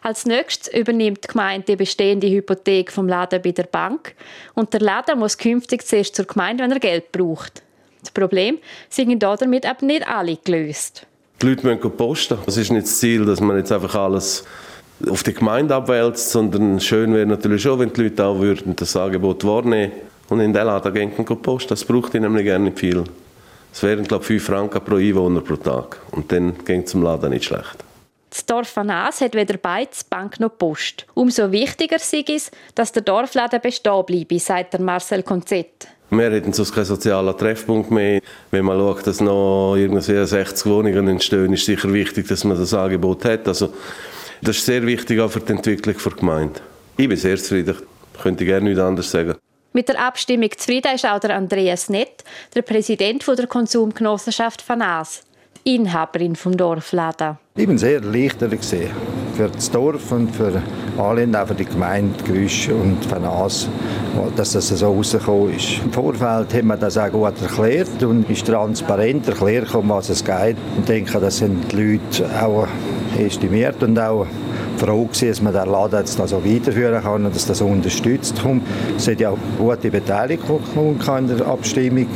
Als 0.03 0.25
nächstes 0.25 0.73
übernimmt 0.73 1.25
die 1.25 1.29
Gemeinde 1.29 1.67
die 1.67 1.77
bestehende 1.77 2.29
Hypothek 2.29 2.93
vom 2.93 3.09
Laden 3.09 3.43
bei 3.43 3.51
der 3.51 3.65
Bank 3.65 4.15
und 4.55 4.73
der 4.73 4.81
Laden 4.81 5.19
muss 5.19 5.37
künftig 5.37 5.85
zuerst 5.85 6.15
zur 6.15 6.27
Gemeinde, 6.27 6.63
wenn 6.63 6.71
er 6.71 6.79
Geld 6.79 7.11
braucht. 7.11 7.63
Das 8.01 8.13
Problem 8.13 8.59
sind 8.89 9.21
damit 9.21 9.67
aber 9.67 9.85
nicht 9.85 10.07
alle 10.07 10.37
gelöst. 10.37 11.07
Die 11.43 11.47
Leute 11.49 11.67
müssen 11.67 11.91
posten. 11.97 12.39
Es 12.47 12.57
ist 12.57 12.71
nicht 12.71 12.87
das 12.87 12.99
Ziel, 12.99 13.25
dass 13.25 13.41
man 13.41 13.57
jetzt 13.57 13.73
einfach 13.73 13.95
alles 13.97 14.45
auf 15.11 15.23
die 15.25 15.35
Gemeinde 15.35 15.75
abwälzt, 15.75 16.31
sondern 16.31 16.81
schön 16.81 17.13
wäre 17.13 17.27
natürlich 17.27 17.63
schon, 17.63 17.81
wenn 17.81 17.93
die 17.93 18.03
Leute 18.05 18.25
auch 18.25 18.39
würden 18.39 18.77
das 18.77 18.97
Angebot 18.97 19.45
wahrnehmen 19.45 19.93
und 20.29 20.41
in 20.41 20.53
den 20.53 20.65
Laden 20.65 20.95
gehen 20.95 21.13
posten. 21.25 21.71
Das 21.71 21.85
braucht 21.85 22.15
ihnen 22.15 22.25
nämlich 22.25 22.45
gerne 22.45 22.67
nicht 22.67 22.79
viel. 22.79 23.05
Es 23.77 23.83
wären, 23.83 24.05
glaube 24.05 24.23
ich, 24.23 24.29
5 24.29 24.45
Franken 24.47 24.83
pro 24.83 24.95
Einwohner 24.95 25.43
pro 25.43 25.57
Tag. 25.57 25.99
Und 26.13 26.33
dann 26.33 26.65
ging 26.65 26.81
es 26.81 26.93
zum 26.93 27.03
Laden 27.03 27.29
nicht 27.29 27.45
schlecht. 27.45 27.85
Das 28.31 28.47
Dorf 28.47 28.75
Van 28.75 28.89
Aas 28.89 29.21
hat 29.21 29.35
weder 29.35 29.59
beides 29.59 30.03
Bank 30.03 30.41
noch 30.41 30.57
Post. 30.57 31.05
Umso 31.13 31.53
wichtiger 31.53 31.97
ist 31.97 32.15
es, 32.15 32.51
dass 32.75 32.93
der 32.93 33.03
Dorfladen 33.03 33.61
bestehen 33.61 34.03
bleibe, 34.07 34.39
sagt 34.39 34.73
der 34.73 34.81
Marcel 34.81 35.23
Konzett. 35.23 35.89
Wir 36.09 36.31
hätten 36.31 36.55
sonst 36.55 36.75
keinen 36.75 36.87
sozialen 36.87 37.37
Treffpunkt 37.37 37.91
mehr. 37.91 38.23
Wenn 38.51 38.65
man 38.65 38.79
schaut, 38.79 39.07
dass 39.07 39.21
noch 39.21 39.77
irgendwie 39.77 40.27
60 40.27 40.73
Wohnungen 40.73 41.09
entstehen, 41.09 41.53
ist 41.53 41.67
sicher 41.67 41.93
wichtig, 41.93 42.29
dass 42.29 42.45
man 42.45 42.57
das 42.57 42.73
Angebot 42.73 43.27
hat. 43.27 43.47
Also, 43.47 43.75
das 44.41 44.57
ist 44.57 44.65
sehr 44.65 44.87
wichtig 44.87 45.21
auch 45.21 45.31
für 45.31 45.41
die 45.41 45.53
Entwicklung 45.53 45.97
der 46.03 46.13
Gemeinde. 46.13 46.61
Ich 46.97 47.11
bin 47.11 47.19
sehr 47.19 47.37
zufrieden. 47.37 47.77
Ich 48.15 48.23
könnte 48.23 48.47
gerne 48.47 48.65
nichts 48.65 48.81
anderes 48.81 49.11
sagen. 49.11 49.35
Mit 49.77 49.91
der 49.91 50.01
Abstimmung 50.01 50.49
zufrieden 50.57 50.95
ist 50.95 51.05
auch 51.05 51.21
der 51.21 51.37
Andreas 51.37 51.91
Nett, 51.91 52.25
der 52.55 52.63
Präsident 52.63 53.23
der 53.29 53.47
Konsumgenossenschaft 53.47 54.63
Fanas, 54.63 55.21
Inhaberin 55.65 56.35
vom 56.35 56.57
Dorfladen. 56.57 57.37
Ich 57.57 57.67
bin 57.67 57.77
sehr 57.77 57.97
erleichtert 57.97 58.55
für 58.65 59.49
das 59.51 59.71
Dorf 59.71 60.13
und 60.13 60.35
für 60.35 60.63
alle, 60.97 61.29
für 61.47 61.55
die 61.55 61.67
Gemeinde 61.67 62.25
Grüsch 62.25 62.71
und 62.71 63.05
Fanas, 63.05 63.69
dass 64.35 64.53
das 64.53 64.69
so 64.69 64.87
rausgekommen 64.87 65.55
ist. 65.55 65.83
Im 65.85 65.93
Vorfeld 65.93 66.55
haben 66.55 66.69
wir 66.69 66.79
das 66.79 66.97
auch 66.97 67.13
gut 67.13 67.35
erklärt 67.43 68.03
und 68.03 68.31
ist 68.31 68.47
transparent 68.47 69.29
erklärt, 69.29 69.69
was 69.75 70.09
es 70.09 70.25
geht. 70.25 70.57
Ich 70.79 70.85
denke, 70.87 71.21
das 71.21 71.37
sind 71.37 71.71
die 71.71 71.99
Leute 71.99 72.31
auch 72.43 72.67
estimiert 73.19 73.83
und 73.83 73.99
auch 73.99 74.27
froh 74.79 75.05
gewesen, 75.05 75.29
dass 75.29 75.43
man 75.43 75.53
den 75.53 75.67
Laden 75.71 75.99
jetzt 76.01 76.21
also 76.21 76.45
weiterführen 76.45 77.03
kann 77.03 77.27
und 77.27 77.35
dass 77.35 77.47
das 77.47 77.61
unterstützt 77.61 78.41
kommt. 78.43 78.63
Es 78.97 79.09
hat 79.09 79.21
ja 79.21 79.31
auch 79.31 79.39
gute 79.59 79.91
Beteiligung 79.91 80.61
in 80.75 81.29
der 81.29 81.47
Abstimmung, 81.47 82.07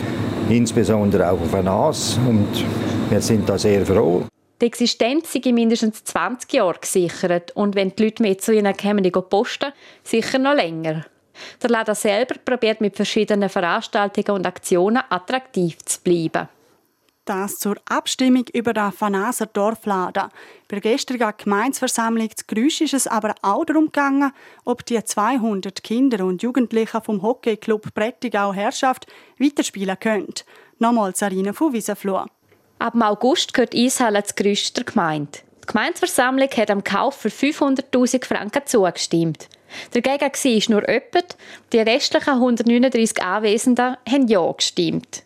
insbesondere 0.49 1.31
auch 1.31 1.40
auf 1.40 1.50
den 1.50 1.64
NAS 1.64 2.19
und 2.26 2.49
wir 3.11 3.21
sind 3.21 3.49
da 3.49 3.59
sehr 3.59 3.85
froh. 3.85 4.25
Die 4.61 4.67
Existenz 4.67 5.33
sind 5.33 5.47
mindestens 5.47 6.05
20 6.05 6.52
Jahre 6.52 6.79
gesichert 6.81 7.52
und 7.52 7.75
wenn 7.75 7.95
die 7.97 8.05
Leute 8.05 8.23
mehr 8.23 8.37
zu 8.37 8.55
ihnen 8.55 8.76
kommen, 8.76 9.02
die 9.02 9.11
posten, 9.11 9.73
sicher 10.02 10.38
noch 10.38 10.55
länger. 10.55 11.07
Der 11.62 11.71
Laden 11.71 11.95
selber 11.95 12.35
probiert 12.45 12.83
mit 12.83 12.97
verschiedenen 12.97 13.49
Veranstaltungen 13.49 14.37
und 14.37 14.47
Aktionen 14.47 15.02
attraktiv 15.09 15.79
zu 15.85 16.00
bleiben. 16.02 16.49
Das 17.30 17.60
zur 17.60 17.76
Abstimmung 17.88 18.44
über 18.54 18.72
den 18.72 18.90
Fanaser 18.90 19.46
Dorfladen. 19.46 20.30
Bei 20.66 20.80
der 20.80 20.92
gestrigen 20.92 21.32
Gemeinsversammlung 21.38 22.28
zu 22.34 22.44
Grüsch 22.49 22.80
ist 22.80 22.92
es 22.92 23.06
aber 23.06 23.37
auch 23.42 23.64
darum 23.64 23.87
gegangen, 23.87 24.32
ob 24.64 24.84
die 24.84 25.00
200 25.00 25.84
Kinder 25.84 26.25
und 26.25 26.42
Jugendlichen 26.42 27.00
vom 27.00 27.22
Hockeyclub 27.22 27.94
Prättigau 27.94 28.52
Herrschaft 28.52 29.06
weiterspielen 29.38 29.96
können. 30.00 30.34
Nochmal 30.80 31.14
Sarina 31.14 31.52
von 31.52 31.72
Wiesenfloh. 31.72 32.25
Ab 32.80 32.94
August 33.00 33.54
gehört 33.54 33.76
Eishalle 33.76 34.25
zu 34.25 34.34
Grüsch 34.34 34.72
der 34.72 34.82
Gemeinde. 34.82 35.38
Die 35.62 35.66
Gemeindeversammlung 35.68 36.50
hat 36.50 36.70
am 36.72 36.82
Kauf 36.82 37.14
für 37.14 37.28
500.000 37.28 38.25
Franken 38.25 38.66
zugestimmt. 38.66 39.49
Dagegen 39.92 40.20
war 40.20 40.75
nur 40.75 40.90
jemand, 40.90 41.37
die 41.72 41.78
restlichen 41.78 42.34
139 42.34 43.22
Anwesenden 43.22 43.96
haben 44.04 44.26
Ja 44.26 44.50
gestimmt. 44.50 45.22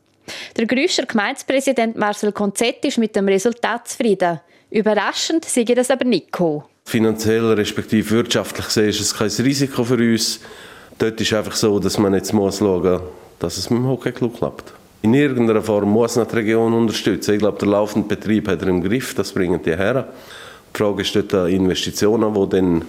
Der 0.56 0.66
Grüscher 0.66 1.06
Gemeindepräsident 1.06 1.96
Marcel 1.96 2.32
Konzetti 2.32 2.88
ist 2.88 2.98
mit 2.98 3.14
dem 3.16 3.28
Resultat 3.28 3.88
zufrieden. 3.88 4.40
Überraschend 4.70 5.44
sei 5.44 5.64
das 5.64 5.90
aber 5.90 6.04
nicht 6.04 6.32
gekommen. 6.32 6.64
Finanziell 6.84 7.52
respektive 7.52 8.10
wirtschaftlich 8.10 8.66
gesehen 8.66 8.88
ist 8.88 9.00
es 9.00 9.14
kein 9.14 9.28
Risiko 9.28 9.84
für 9.84 9.96
uns. 9.96 10.40
Dort 10.98 11.20
ist 11.20 11.32
einfach 11.32 11.56
so, 11.56 11.78
dass 11.78 11.98
man 11.98 12.14
jetzt 12.14 12.32
muss 12.32 12.58
schauen 12.58 12.82
muss, 12.82 13.02
dass 13.38 13.56
es 13.56 13.70
mit 13.70 13.78
dem 13.78 13.88
Hockeyclub 13.88 14.36
klappt. 14.36 14.72
In 15.02 15.12
irgendeiner 15.12 15.62
Form 15.62 15.90
muss 15.90 16.16
man 16.16 16.26
die 16.28 16.36
Region 16.36 16.72
unterstützen. 16.72 17.34
Ich 17.34 17.40
glaube, 17.40 17.58
der 17.58 17.68
laufende 17.68 18.08
Betrieb 18.08 18.48
hat 18.48 18.62
er 18.62 18.68
im 18.68 18.82
Griff, 18.82 19.14
das 19.14 19.32
bringen 19.32 19.60
die 19.62 19.76
her. 19.76 20.08
Die 20.74 20.78
Frage 20.78 21.02
ist 21.02 21.14
dort 21.14 21.50
Investitionen, 21.50 22.32
die 22.34 22.48
dann 22.48 22.84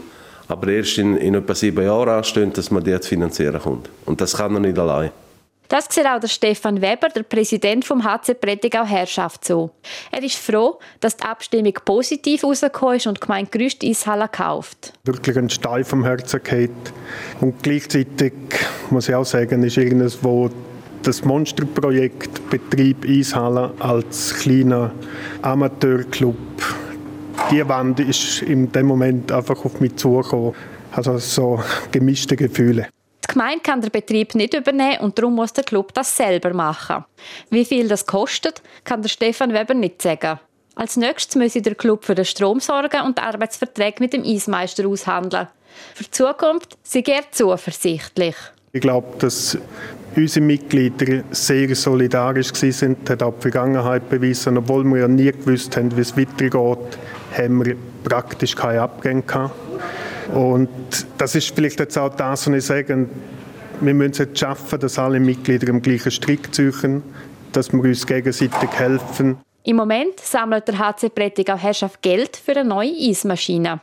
aber 0.47 0.67
erst 0.67 0.97
in, 0.97 1.17
in 1.17 1.35
etwa 1.35 1.55
sieben 1.55 1.83
Jahren 1.83 2.09
anstehen, 2.09 2.53
dass 2.53 2.71
man 2.71 2.83
die 2.83 2.91
jetzt 2.91 3.07
finanzieren 3.07 3.61
kann. 3.61 3.79
Und 4.05 4.21
das 4.21 4.37
kann 4.37 4.53
er 4.53 4.59
nicht 4.59 4.77
allein. 4.77 5.11
Das 5.67 5.87
sieht 5.89 6.05
auch 6.05 6.19
der 6.19 6.27
Stefan 6.27 6.81
Weber, 6.81 7.09
der 7.09 7.23
Präsident 7.23 7.85
vom 7.85 8.03
HC 8.03 8.35
Prättigau 8.35 8.85
Herrschaft, 8.85 9.45
so. 9.45 9.71
Er 10.11 10.21
ist 10.21 10.37
froh, 10.37 10.79
dass 10.99 11.17
die 11.17 11.23
Abstimmung 11.23 11.73
positiv 11.83 12.43
herausgekommen 12.43 12.97
ist 12.97 13.07
und 13.07 13.17
die 13.17 13.21
Gemeinde 13.21 13.51
Grüst 13.51 13.83
Eishalle 13.83 14.27
kauft. 14.27 14.93
Wirklich 15.03 15.37
ein 15.37 15.49
Stein 15.49 15.83
vom 15.83 16.03
Herzen 16.03 16.41
geht. 16.43 16.71
Und 17.41 17.63
gleichzeitig 17.63 18.33
muss 18.89 19.09
ich 19.09 19.15
auch 19.15 19.25
sagen, 19.25 19.63
ist 19.63 19.77
irgendwo 19.77 20.49
das 21.03 21.23
Monsterprojekt 21.23 22.49
Betrieb 22.49 23.05
Eishalle 23.07 23.73
als 23.79 24.35
kleiner 24.35 24.91
Amateurclub. 25.41 26.35
Die 27.51 27.67
Wand 27.67 27.99
ist 27.99 28.41
in 28.41 28.71
dem 28.71 28.87
Moment 28.87 29.31
einfach 29.31 29.63
auf 29.65 29.79
mich 29.79 29.95
zugekommen. 29.97 30.53
Also 30.91 31.17
so 31.17 31.61
gemischte 31.91 32.35
Gefühle. 32.35 32.87
Die 33.27 33.33
Gemeinde 33.33 33.61
kann 33.61 33.81
den 33.81 33.91
Betrieb 33.91 34.35
nicht 34.35 34.53
übernehmen 34.53 34.99
und 34.99 35.17
darum 35.17 35.35
muss 35.35 35.53
der 35.53 35.63
Club 35.63 35.93
das 35.93 36.15
selber 36.15 36.53
machen. 36.53 37.05
Wie 37.49 37.65
viel 37.65 37.87
das 37.87 38.05
kostet, 38.05 38.61
kann 38.83 39.01
der 39.01 39.09
Stefan 39.09 39.53
Weber 39.53 39.73
nicht 39.73 40.01
sagen. 40.01 40.39
Als 40.75 40.97
nächstes 40.97 41.35
müsse 41.35 41.61
der 41.61 41.75
Club 41.75 42.03
für 42.03 42.15
den 42.15 42.25
Strom 42.25 42.59
sorgen 42.59 43.01
und 43.01 43.21
Arbeitsverträge 43.21 43.97
mit 43.99 44.13
dem 44.13 44.23
Eismeister 44.23 44.87
aushandeln. 44.87 45.47
Für 45.93 46.03
die 46.03 46.11
Zukunft 46.11 46.77
sind 46.83 47.07
er 47.07 47.23
zuversichtlich. 47.31 48.35
Ich 48.73 48.81
glaube, 48.81 49.07
dass 49.19 49.57
unsere 50.15 50.45
Mitglieder 50.45 51.23
sehr 51.31 51.73
solidarisch 51.75 52.51
waren, 52.51 52.97
hat 53.07 53.23
auch 53.23 53.33
die 53.35 53.41
Vergangenheit 53.41 54.09
bewiesen. 54.09 54.57
Obwohl 54.57 54.83
wir 54.83 54.99
ja 54.99 55.07
nie 55.07 55.31
gewusst 55.31 55.75
haben, 55.77 55.95
wie 55.95 56.01
es 56.01 56.17
weitergeht, 56.17 56.97
haben 57.37 57.65
wir 57.65 57.77
praktisch 58.03 58.55
keine 58.55 58.81
Abgänge 58.81 59.21
gehabt. 59.21 59.64
Und 60.33 60.69
das 61.17 61.35
ist 61.35 61.53
vielleicht 61.55 61.79
jetzt 61.79 61.97
auch 61.97 62.13
das, 62.15 62.47
was 62.47 62.55
ich 62.55 62.65
sage, 62.65 63.07
wir 63.81 63.93
müssen 63.93 64.11
es 64.11 64.17
jetzt 64.19 64.39
schaffen, 64.39 64.79
dass 64.79 64.97
alle 64.97 65.19
Mitglieder 65.19 65.67
im 65.67 65.81
gleichen 65.81 66.11
Strick 66.11 66.53
ziehen, 66.53 67.03
dass 67.51 67.71
wir 67.71 67.81
uns 67.81 68.05
gegenseitig 68.05 68.69
helfen. 68.71 69.37
Im 69.63 69.77
Moment 69.77 70.19
sammelt 70.19 70.67
der 70.67 70.77
HC 70.77 71.09
Prättigau 71.09 71.57
Herrschaft 71.57 72.01
Geld 72.01 72.37
für 72.37 72.51
eine 72.51 72.65
neue 72.65 72.91
Eismaschine. 72.91 73.81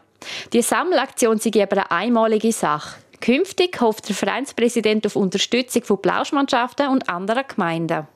Die 0.52 0.62
Sammelaktion 0.62 1.38
ist 1.38 1.56
aber 1.56 1.78
eine 1.78 1.90
einmalige 1.90 2.52
Sache. 2.52 2.96
Künftig 3.20 3.80
hofft 3.80 4.08
der 4.08 4.16
Vereinspräsident 4.16 5.06
auf 5.06 5.16
Unterstützung 5.16 5.84
von 5.84 6.00
Plauschmannschaften 6.00 6.88
und 6.88 7.08
anderen 7.08 7.44
Gemeinden. 7.46 8.06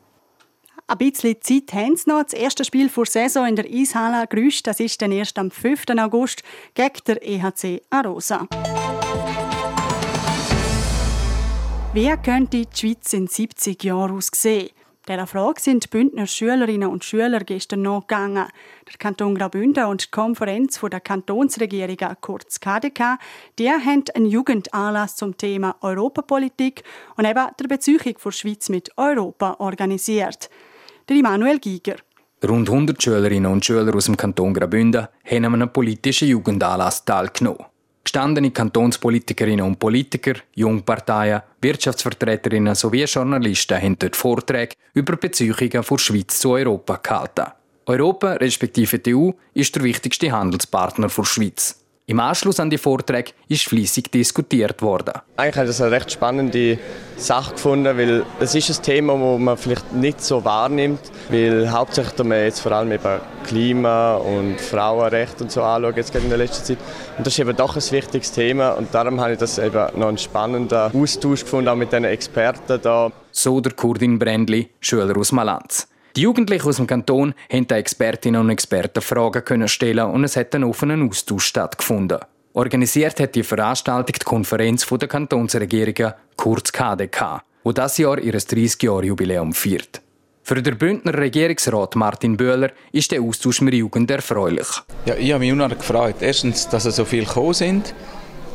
Ein 0.89 0.99
bisschen 0.99 1.37
Zeit 1.41 1.73
haben 1.73 1.97
sie 1.97 2.09
noch. 2.09 2.23
Das 2.23 2.33
erste 2.33 2.65
Spiel 2.65 2.89
vor 2.89 3.07
Saison 3.07 3.45
in 3.45 3.57
der 3.57 3.65
Eishalle 3.65 4.25
Grüsch, 4.29 4.63
das 4.63 4.79
ist 4.79 5.03
dann 5.03 5.11
erst 5.11 5.37
am 5.37 5.51
5. 5.51 5.83
August 5.99 6.45
gegen 6.75 7.01
der 7.09 7.27
EHC 7.27 7.83
Arosa. 7.91 8.47
Wie 11.93 12.15
könnte 12.23 12.67
die 12.67 12.69
Schweiz 12.73 13.13
in 13.15 13.27
70 13.27 13.83
Jahren 13.83 14.17
aussehen? 14.17 14.71
Dieser 15.09 15.27
Frage 15.27 15.61
sind 15.61 15.85
die 15.85 15.89
Bündner 15.89 16.27
Schülerinnen 16.29 16.89
und 16.89 17.05
Schüler 17.05 17.41
gestern 17.41 17.83
nachgegangen. 17.83 18.47
Der 18.89 18.99
Kanton 18.99 19.35
Graubünden 19.35 19.87
und 19.87 20.05
die 20.05 20.11
Konferenz 20.11 20.81
der 20.81 21.01
Kantonsregierungen, 21.01 22.17
kurz 22.21 22.61
KDK, 22.61 23.19
die 23.59 23.71
haben 23.71 24.05
einen 24.15 24.27
Jugendanlass 24.27 25.17
zum 25.17 25.37
Thema 25.37 25.77
Europapolitik 25.81 26.85
und 27.17 27.25
eben 27.25 27.47
der 27.59 27.69
Beziehung 27.69 28.17
der 28.25 28.31
Schweiz 28.31 28.69
mit 28.69 28.97
Europa 28.97 29.57
organisiert. 29.59 30.49
Der 31.09 31.19
Immanuel 31.19 31.61
Giger. 31.61 31.95
Rund 32.43 32.69
100 32.69 33.01
Schülerinnen 33.01 33.53
und 33.53 33.65
Schüler 33.65 33.95
aus 33.95 34.07
dem 34.07 34.17
Kanton 34.17 34.53
Graubünden 34.53 35.07
haben 35.25 35.45
an 35.45 35.55
einem 35.55 35.73
politischen 35.73 36.27
Jugendanlass 36.27 37.05
teilgenommen. 37.05 37.65
Gestandene 38.03 38.51
Kantonspolitikerinnen 38.51 39.65
und 39.65 39.79
Politiker, 39.79 40.33
Jungparteien, 40.57 41.43
Wirtschaftsvertreterinnen 41.61 42.75
sowie 42.75 43.05
Journalisten 43.05 43.81
haben 43.81 43.97
dort 43.97 44.17
Vorträge 44.17 44.75
über 44.95 45.15
Beziehungen 45.15 45.71
der 45.71 45.99
Schweiz 45.99 46.41
zu 46.41 46.51
Europa 46.51 46.97
gehalten. 46.97 47.53
Europa 47.87 48.33
respektive 48.33 48.99
die 48.99 49.15
EU 49.15 49.31
ist 49.55 49.77
der 49.77 49.85
wichtigste 49.85 50.33
Handelspartner 50.33 51.07
der 51.07 51.25
Schweiz. 51.25 51.86
Im 52.09 52.21
Anschluss 52.21 52.61
an 52.61 52.71
die 52.71 52.79
Vorträge 52.79 53.33
ist 53.49 53.65
fließig 53.65 54.13
diskutiert 54.13 54.81
worden. 54.81 55.15
Eigentlich 55.37 55.57
habe 55.57 55.67
ich 55.67 55.71
das 55.71 55.81
eine 55.81 55.91
recht 55.91 56.13
spannende 56.13 56.79
Sache 57.17 57.55
gefunden, 57.55 57.99
weil 57.99 58.25
es 58.39 58.55
ist 58.55 58.71
ein 58.71 58.81
Thema, 58.85 59.15
das 59.15 59.41
man 59.41 59.57
vielleicht 59.57 59.93
nicht 59.93 60.21
so 60.23 60.45
wahrnimmt, 60.45 61.01
weil 61.31 61.69
hauptsächlich 61.69 62.25
man 62.25 62.39
jetzt 62.39 62.61
vor 62.61 62.71
allem 62.71 62.93
über 62.93 63.21
Klima 63.45 64.19
und 64.19 64.61
Frauenrecht 64.61 65.41
und 65.41 65.51
so 65.51 65.65
anschauen 65.65 65.97
jetzt 65.97 66.15
in 66.15 66.29
der 66.29 66.39
letzten 66.39 66.65
Zeit. 66.65 66.79
Und 67.19 67.27
das 67.27 67.35
ist 67.35 67.41
eben 67.41 67.57
doch 67.57 67.75
ein 67.75 67.91
wichtiges 67.91 68.31
Thema 68.31 68.71
und 68.75 68.95
darum 68.95 69.21
habe 69.21 69.33
ich 69.33 69.39
das 69.41 69.59
eben 69.59 69.99
noch 69.99 70.07
einen 70.07 70.19
spannenden 70.19 70.93
Austausch 70.95 71.41
gefunden, 71.41 71.67
auch 71.67 71.75
mit 71.75 71.91
den 71.91 72.05
Experten 72.05 72.81
da. 72.83 73.11
So 73.33 73.61
der 73.61 73.73
Kurdin 73.73 74.21
Brändli, 74.21 74.71
Schüler 74.79 75.19
aus 75.19 75.33
Malanz. 75.33 75.89
Die 76.17 76.23
Jugendlichen 76.23 76.67
aus 76.67 76.77
dem 76.77 76.87
Kanton 76.87 77.35
konnten 77.51 77.69
den 77.69 77.77
Expertinnen 77.77 78.41
und 78.41 78.49
Experten 78.49 79.03
Fragen 79.03 79.69
stellen 79.69 80.07
und 80.07 80.25
es 80.25 80.37
hat 80.37 80.55
einen 80.55 80.65
offenen 80.65 81.07
Austausch 81.07 81.45
stattgefunden. 81.45 82.21
Organisiert 82.55 83.21
hat 83.21 83.35
die 83.35 83.43
Veranstaltung 83.43 84.15
die 84.19 84.25
Konferenz 84.25 84.87
der 84.87 85.09
Kantonsregierungen, 85.09 86.15
kurz 86.35 86.73
KDK, 86.73 87.43
wo 87.65 87.73
das 87.73 87.99
Jahr 87.99 88.19
ihr 88.19 88.33
30-Jahr-Jubiläum 88.33 89.53
feiert. 89.53 90.01
Für 90.43 90.63
den 90.63 90.79
Bündner 90.79 91.19
Regierungsrat 91.19 91.97
Martin 91.97 92.39
Böhler 92.39 92.71
ist 92.93 93.13
der 93.13 93.21
Austausch 93.21 93.61
mit 93.61 93.75
Jugend 93.75 94.11
erfreulich. 94.11 94.69
Ja, 95.05 95.17
ich 95.17 95.33
habe 95.33 95.41
mich 95.41 95.53
unheimlich 95.53 95.81
gefreut. 95.81 96.17
Erstens, 96.21 96.67
dass 96.67 96.85
so 96.85 97.05
viele 97.05 97.27
gekommen 97.27 97.53
sind. 97.53 97.95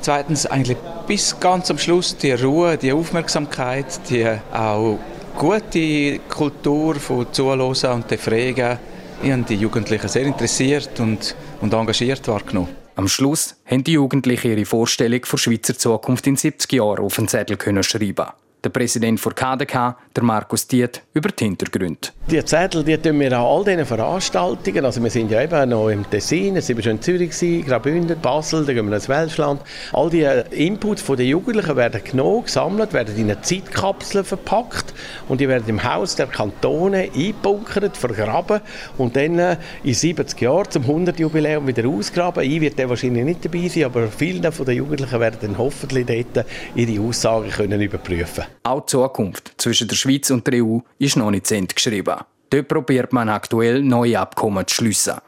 Zweitens, 0.02 0.48
eigentlich 0.48 0.78
bis 1.06 1.40
ganz 1.40 1.70
am 1.70 1.78
Schluss 1.78 2.18
die 2.18 2.32
Ruhe, 2.32 2.78
die 2.78 2.92
Aufmerksamkeit, 2.92 4.10
die 4.10 4.26
auch 4.52 4.98
gute 5.38 6.20
Kultur 6.30 6.96
von 6.96 7.32
Zuhören 7.32 7.62
und 7.62 8.12
Fragen. 8.20 8.80
Ich 9.24 9.32
habe 9.32 9.44
die 9.44 9.56
Jugendlichen 9.56 10.08
sehr 10.08 10.24
interessiert 10.24 11.00
und, 11.00 11.36
und 11.62 11.74
engagiert 11.74 12.28
wahrgenommen. 12.28 12.70
Am 12.96 13.08
Schluss 13.08 13.56
haben 13.66 13.84
die 13.84 13.94
Jugendlichen 13.94 14.52
ihre 14.52 14.66
Vorstellung 14.66 15.24
von 15.26 15.40
Schweizer 15.40 15.78
Zukunft 15.78 16.28
in 16.28 16.36
70 16.36 16.74
Jahren 16.74 17.00
auf 17.00 17.16
den 17.16 17.28
Zettel 17.28 17.58
schreiben 17.84 18.28
der 18.64 18.70
Präsident 18.70 19.20
von 19.20 19.34
KDK, 19.34 19.96
der 20.16 20.24
Markus 20.24 20.68
Diet, 20.68 21.02
über 21.14 21.30
die 21.30 21.46
Hintergründe. 21.46 22.10
Die 22.30 22.44
Zettel 22.46 22.84
die 22.84 22.98
tun 22.98 23.20
wir 23.20 23.38
an 23.38 23.44
all 23.44 23.64
diesen 23.64 23.86
Veranstaltungen. 23.86 24.86
Also 24.86 25.02
wir 25.02 25.10
sind 25.10 25.32
ja 25.32 25.42
eben 25.42 25.70
noch 25.70 25.90
im 25.90 26.08
Tessin, 26.10 26.56
wir 26.56 26.62
schon 26.62 26.94
in 26.94 27.02
Zürich, 27.02 27.32
gewesen, 27.32 27.66
Graubünden, 27.66 28.20
Basel, 28.22 28.66
dann 28.66 28.76
gehen 28.76 28.88
wir 28.88 28.96
ins 28.96 29.10
Welschland. 29.10 29.62
All 29.94 30.10
die 30.10 30.28
Inputs 30.52 31.04
der 31.06 31.26
Jugendlichen 31.26 31.76
werden 31.76 32.04
genommen, 32.04 32.44
gesammelt, 32.44 32.94
werden 32.94 33.16
in 33.18 33.32
eine 33.32 33.42
Zeitkapsel 33.42 34.24
verpackt 34.24 34.94
und 35.28 35.42
die 35.42 35.48
werden 35.48 35.68
im 35.68 35.84
Haus 35.84 36.16
der 36.16 36.28
Kantone 36.28 37.10
eingebunkert, 37.14 37.98
vergraben 37.98 38.62
und 38.98 39.16
dann 39.16 39.40
äh, 39.40 39.58
in 39.84 39.94
70 39.94 40.40
Jahren 40.40 40.70
zum 40.70 40.84
100-Jubiläum 40.84 41.66
wieder 41.66 41.88
ausgraben. 41.88 42.44
Ich 42.44 42.62
werde 42.62 42.88
wahrscheinlich 42.90 43.26
nicht 43.26 43.46
dabei 43.46 43.68
sein, 43.68 43.86
aber 43.86 44.08
viele 44.08 44.40
den 44.52 44.76
Jugendlichen 44.76 45.20
werden 45.20 45.38
dann 45.42 45.58
hoffentlich 45.58 46.06
dort 46.06 46.46
ihre 46.76 47.02
Aussagen 47.02 47.50
können 47.50 47.82
überprüfen 47.82 48.51
auch 48.64 48.82
die 48.82 48.92
Zukunft 48.92 49.54
zwischen 49.58 49.88
der 49.88 49.96
Schweiz 49.96 50.30
und 50.30 50.46
der 50.48 50.64
EU 50.64 50.80
ist 51.00 51.18
noch 51.18 51.32
nicht 51.32 51.48
zu 51.48 51.56
Ende 51.56 51.74
geschrieben. 51.74 52.18
Dort 52.50 52.68
probiert 52.68 53.14
man 53.14 53.30
aktuell 53.30 53.82
neue 53.82 54.20
Abkommen 54.20 54.68
zu 54.68 54.76
schliessen. 54.76 55.20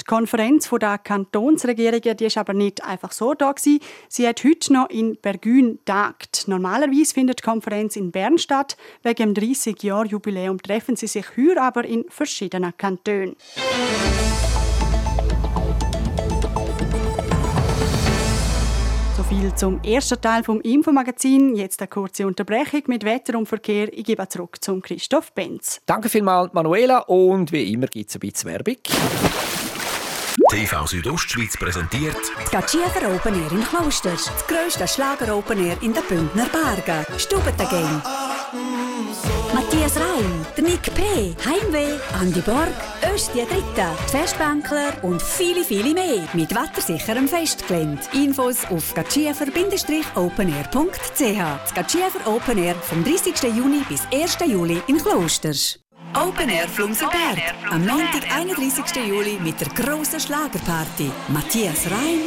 Die 0.00 0.04
Konferenz 0.04 0.70
der 0.70 0.96
Kantonsregierungen 0.96 2.16
die 2.16 2.24
ist 2.24 2.38
aber 2.38 2.54
nicht 2.54 2.82
einfach 2.82 3.12
so 3.12 3.34
da. 3.34 3.52
Gewesen. 3.52 3.80
Sie 4.08 4.26
hat 4.26 4.42
heute 4.42 4.72
noch 4.72 4.88
in 4.88 5.18
Bergün 5.20 5.80
tagt. 5.84 6.48
Normalerweise 6.48 7.12
findet 7.12 7.40
die 7.40 7.44
Konferenz 7.44 7.96
in 7.96 8.10
Bern 8.10 8.38
statt. 8.38 8.78
Wegen 9.02 9.34
dem 9.34 9.44
30-Jahr-Jubiläum 9.44 10.62
treffen 10.62 10.96
sie 10.96 11.08
sich 11.08 11.26
hier 11.34 11.62
aber 11.62 11.84
in 11.84 12.06
verschiedenen 12.08 12.74
Kantonen. 12.76 13.36
Viel 19.38 19.54
zum 19.54 19.82
ersten 19.82 20.20
Teil 20.20 20.42
vom 20.42 20.60
Infomagazin. 20.60 21.54
Jetzt 21.54 21.80
eine 21.80 21.88
kurze 21.88 22.26
Unterbrechung 22.26 22.82
mit 22.86 23.04
Wetter 23.04 23.38
und 23.38 23.46
Verkehr. 23.46 23.92
Ich 23.92 24.04
gebe 24.04 24.26
zurück 24.28 24.58
zum 24.60 24.82
Christoph 24.82 25.32
Benz. 25.32 25.80
Danke 25.86 26.08
vielmals, 26.08 26.52
Manuela. 26.52 26.98
Und 27.00 27.52
wie 27.52 27.72
immer 27.72 27.86
gibt 27.86 28.10
es 28.10 28.16
ein 28.16 28.20
bisschen 28.20 28.50
Werbung. 28.50 28.76
TV 30.50 30.86
Südostschweiz 30.86 31.56
präsentiert 31.56 32.16
die 32.46 32.50
Gatschiefer 32.50 33.14
Open 33.14 33.34
Air 33.34 33.52
in 33.52 33.62
Klosters. 33.64 34.24
Das 34.24 34.46
grösste 34.46 34.88
Schlager 34.88 35.36
Open 35.36 35.64
Air 35.64 35.76
in 35.82 35.92
den 35.92 36.02
Bündner 36.08 36.46
Bergen. 36.46 37.18
Stubentagame. 37.18 38.02
Matthias 39.88 40.06
Reim, 40.06 40.46
der 40.54 40.64
Nick 40.64 40.94
P., 40.94 41.34
Heimweh, 41.46 41.98
Andi 42.20 42.40
Borg, 42.40 42.68
Östi 43.14 43.46
Dritte, 43.46 43.86
die 44.06 44.10
Festbänkler 44.10 45.02
und 45.02 45.22
viele, 45.22 45.64
viele 45.64 45.94
mehr 45.94 46.28
mit 46.34 46.54
wettersicherem 46.54 47.26
Festgelände. 47.26 48.02
Infos 48.12 48.66
auf 48.66 48.92
gatschiefer-openair.ch. 48.94 51.62
Das 51.62 51.74
Gatschiefer 51.74 52.26
Open 52.26 52.58
Air 52.58 52.74
vom 52.74 53.02
30. 53.02 53.42
Juni 53.56 53.82
bis 53.88 54.02
1. 54.12 54.36
Juli 54.46 54.82
in 54.88 54.98
Klosters. 54.98 55.78
Open 56.14 56.50
Air 56.50 56.68
Flumserberg. 56.68 57.38
Am 57.70 57.86
Montag, 57.86 58.30
31. 58.30 58.84
Juli 59.08 59.38
mit 59.42 59.58
der 59.58 59.68
grossen 59.68 60.20
Schlagerparty. 60.20 61.10
Matthias 61.28 61.86
Reim, 61.86 62.20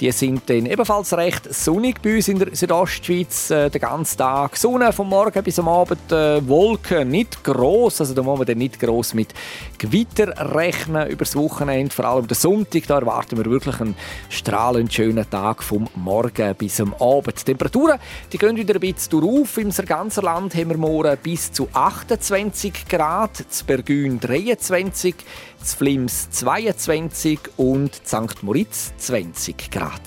die 0.00 0.10
sind 0.12 0.48
dann 0.48 0.66
ebenfalls 0.66 1.12
recht 1.14 1.52
sonnig 1.52 2.02
bei 2.02 2.16
uns 2.16 2.28
in 2.28 2.38
der 2.38 2.54
Südostschweiz. 2.54 3.50
Äh, 3.50 3.70
den 3.70 3.80
ganzen 3.80 4.18
Tag 4.18 4.56
Sonne 4.56 4.92
vom 4.92 5.08
Morgen 5.08 5.42
bis 5.42 5.58
am 5.58 5.68
Abend, 5.68 6.10
äh, 6.10 6.46
Wolken 6.46 7.08
nicht 7.08 7.42
gross, 7.44 8.00
also 8.00 8.14
da 8.14 8.22
muss 8.22 8.38
man 8.38 8.46
dann 8.46 8.58
nicht 8.58 8.78
gross 8.80 9.14
mit 9.14 9.34
Gewitter 9.78 10.54
rechnen 10.54 11.08
über 11.08 11.24
das 11.24 11.36
Wochenende. 11.36 11.94
Vor 11.94 12.04
allem 12.04 12.26
der 12.26 12.36
Sonntag, 12.36 12.86
da 12.86 12.98
erwarten 12.98 13.36
wir 13.36 13.44
wirklich 13.46 13.80
einen 13.80 13.96
strahlend 14.28 14.92
schönen 14.92 15.28
Tag 15.28 15.62
vom 15.62 15.88
Morgen 15.94 16.54
bis 16.56 16.80
am 16.80 16.94
Abend. 16.94 17.40
Die 17.40 17.44
Temperaturen 17.44 17.98
die 18.32 18.38
gehen 18.38 18.56
wieder 18.56 18.74
ein 18.74 18.80
bisschen 18.80 19.22
auf. 19.22 19.58
Im 19.58 19.70
ganzen 19.70 20.24
Land 20.24 20.54
haben 20.54 20.70
wir 20.70 20.76
morgen 20.76 21.16
bis 21.22 21.52
zu 21.52 21.68
28 21.72 22.88
Grad, 22.88 23.36
zu 23.36 23.64
Bergün 23.64 24.18
23 24.20 25.14
zu 25.16 25.24
Flims 25.72 26.28
22 26.30 27.38
und 27.56 27.94
St. 27.94 28.42
Moritz 28.42 28.92
20 28.98 29.70
Grad. 29.70 30.02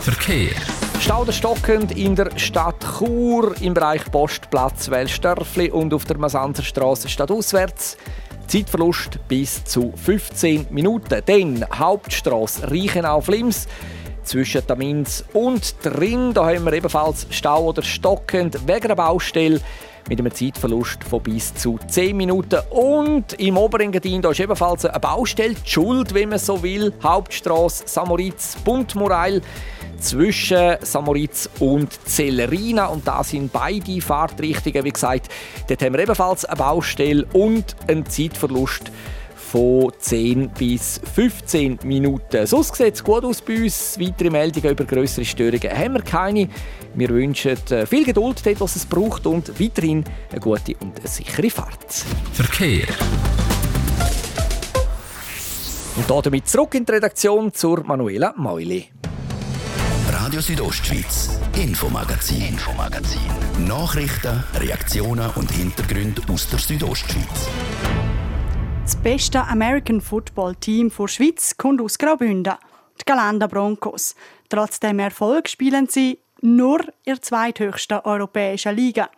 Verkehr. 0.00 0.52
Stauder 1.00 1.32
stockend 1.32 1.96
in 1.96 2.14
der 2.14 2.36
Stadt 2.38 2.82
Chur 2.98 3.54
im 3.60 3.74
Bereich 3.74 4.10
Postplatz 4.10 4.88
Wellstörfli 4.90 5.70
und 5.70 5.92
auf 5.92 6.04
der 6.06 6.16
Masanzerstraße 6.16 7.08
stadtauswärts. 7.08 7.98
Zeitverlust 8.46 9.18
bis 9.28 9.64
zu 9.64 9.92
15 9.94 10.68
Minuten. 10.70 11.20
Dann 11.26 11.66
Hauptstraße 11.78 12.70
Reichenau-Flims 12.70 13.66
zwischen 14.22 14.66
Tamins 14.66 15.24
und 15.32 15.74
Dring. 15.82 16.32
Da 16.32 16.46
haben 16.46 16.64
wir 16.64 16.72
ebenfalls 16.72 17.26
Stau 17.30 17.66
oder 17.66 17.82
stockend 17.82 18.66
wegen 18.66 18.84
einer 18.84 18.96
Baustelle 18.96 19.60
mit 20.08 20.18
einem 20.18 20.32
Zeitverlust 20.32 21.04
von 21.04 21.22
bis 21.22 21.54
zu 21.54 21.78
10 21.86 22.16
Minuten. 22.16 22.60
Und 22.70 23.34
im 23.34 23.56
Oberengadin 23.56 24.22
da 24.22 24.30
ist 24.30 24.40
ebenfalls 24.40 24.84
eine 24.84 24.98
Baustelle, 24.98 25.54
die 25.54 25.70
Schuld, 25.70 26.14
wenn 26.14 26.30
man 26.30 26.38
so 26.38 26.62
will. 26.62 26.92
Hauptstraße 27.02 27.84
Samoritz, 27.86 28.56
Buntmorail 28.64 29.42
zwischen 29.98 30.76
Samoritz 30.80 31.50
und 31.58 31.92
Zellerina 32.08 32.86
und 32.86 33.06
da 33.06 33.24
sind 33.24 33.52
beide 33.52 34.00
Fahrtrichtungen, 34.00 34.84
wie 34.84 34.90
gesagt, 34.90 35.28
dort 35.68 35.82
haben 35.82 35.92
wir 35.92 36.00
ebenfalls 36.00 36.44
eine 36.44 36.56
Baustelle 36.56 37.26
und 37.32 37.74
einen 37.88 38.06
Zeitverlust 38.06 38.92
von 39.50 39.92
10 39.98 40.50
bis 40.50 41.00
15 41.14 41.78
Minuten. 41.84 42.46
Sonst 42.46 42.76
sieht 42.76 42.94
es 42.94 43.02
gut 43.02 43.24
aus 43.24 43.40
bei 43.40 43.62
uns. 43.62 43.98
Weitere 43.98 44.30
Meldungen 44.30 44.70
über 44.70 44.84
größere 44.84 45.24
Störungen 45.24 45.70
haben 45.70 45.94
wir 45.94 46.02
keine. 46.02 46.48
Wir 46.94 47.08
wünschen 47.08 47.56
äh, 47.70 47.86
viel 47.86 48.04
Geduld 48.04 48.44
dort, 48.44 48.60
was 48.60 48.76
es 48.76 48.84
braucht 48.84 49.26
und 49.26 49.58
weiterhin 49.60 50.04
eine 50.30 50.40
gute 50.40 50.74
und 50.80 50.98
eine 50.98 51.08
sichere 51.08 51.50
Fahrt. 51.50 52.04
Verkehr. 52.32 52.86
Und 55.96 56.10
damit 56.24 56.48
zurück 56.48 56.74
in 56.74 56.84
die 56.84 56.92
Redaktion 56.92 57.52
zur 57.52 57.82
Manuela 57.84 58.34
Meuli. 58.36 58.88
Radio 60.10 60.40
Südostschweiz, 60.40 61.40
Infomagazin, 61.56 62.48
Infomagazin. 62.48 63.20
Nachrichten, 63.66 64.44
Reaktionen 64.54 65.30
und 65.36 65.50
Hintergründe 65.50 66.22
aus 66.32 66.48
der 66.48 66.58
Südostschweiz. 66.58 67.48
Das 68.88 68.96
beste 68.96 69.46
American 69.46 70.00
Football 70.00 70.54
Team 70.54 70.90
der 70.98 71.08
Schweiz 71.08 71.54
kommt 71.58 71.82
aus 71.82 71.98
Graubünden, 71.98 72.54
die 72.98 73.04
Galanda 73.04 73.46
Broncos. 73.46 74.14
Trotz 74.48 74.80
dem 74.80 74.98
Erfolg 74.98 75.50
spielen 75.50 75.88
sie 75.88 76.18
nur 76.40 76.80
in 76.80 76.86
der 77.04 77.20
zweithöchsten 77.20 77.98
europäischen 77.98 78.74
Liga. 78.74 79.10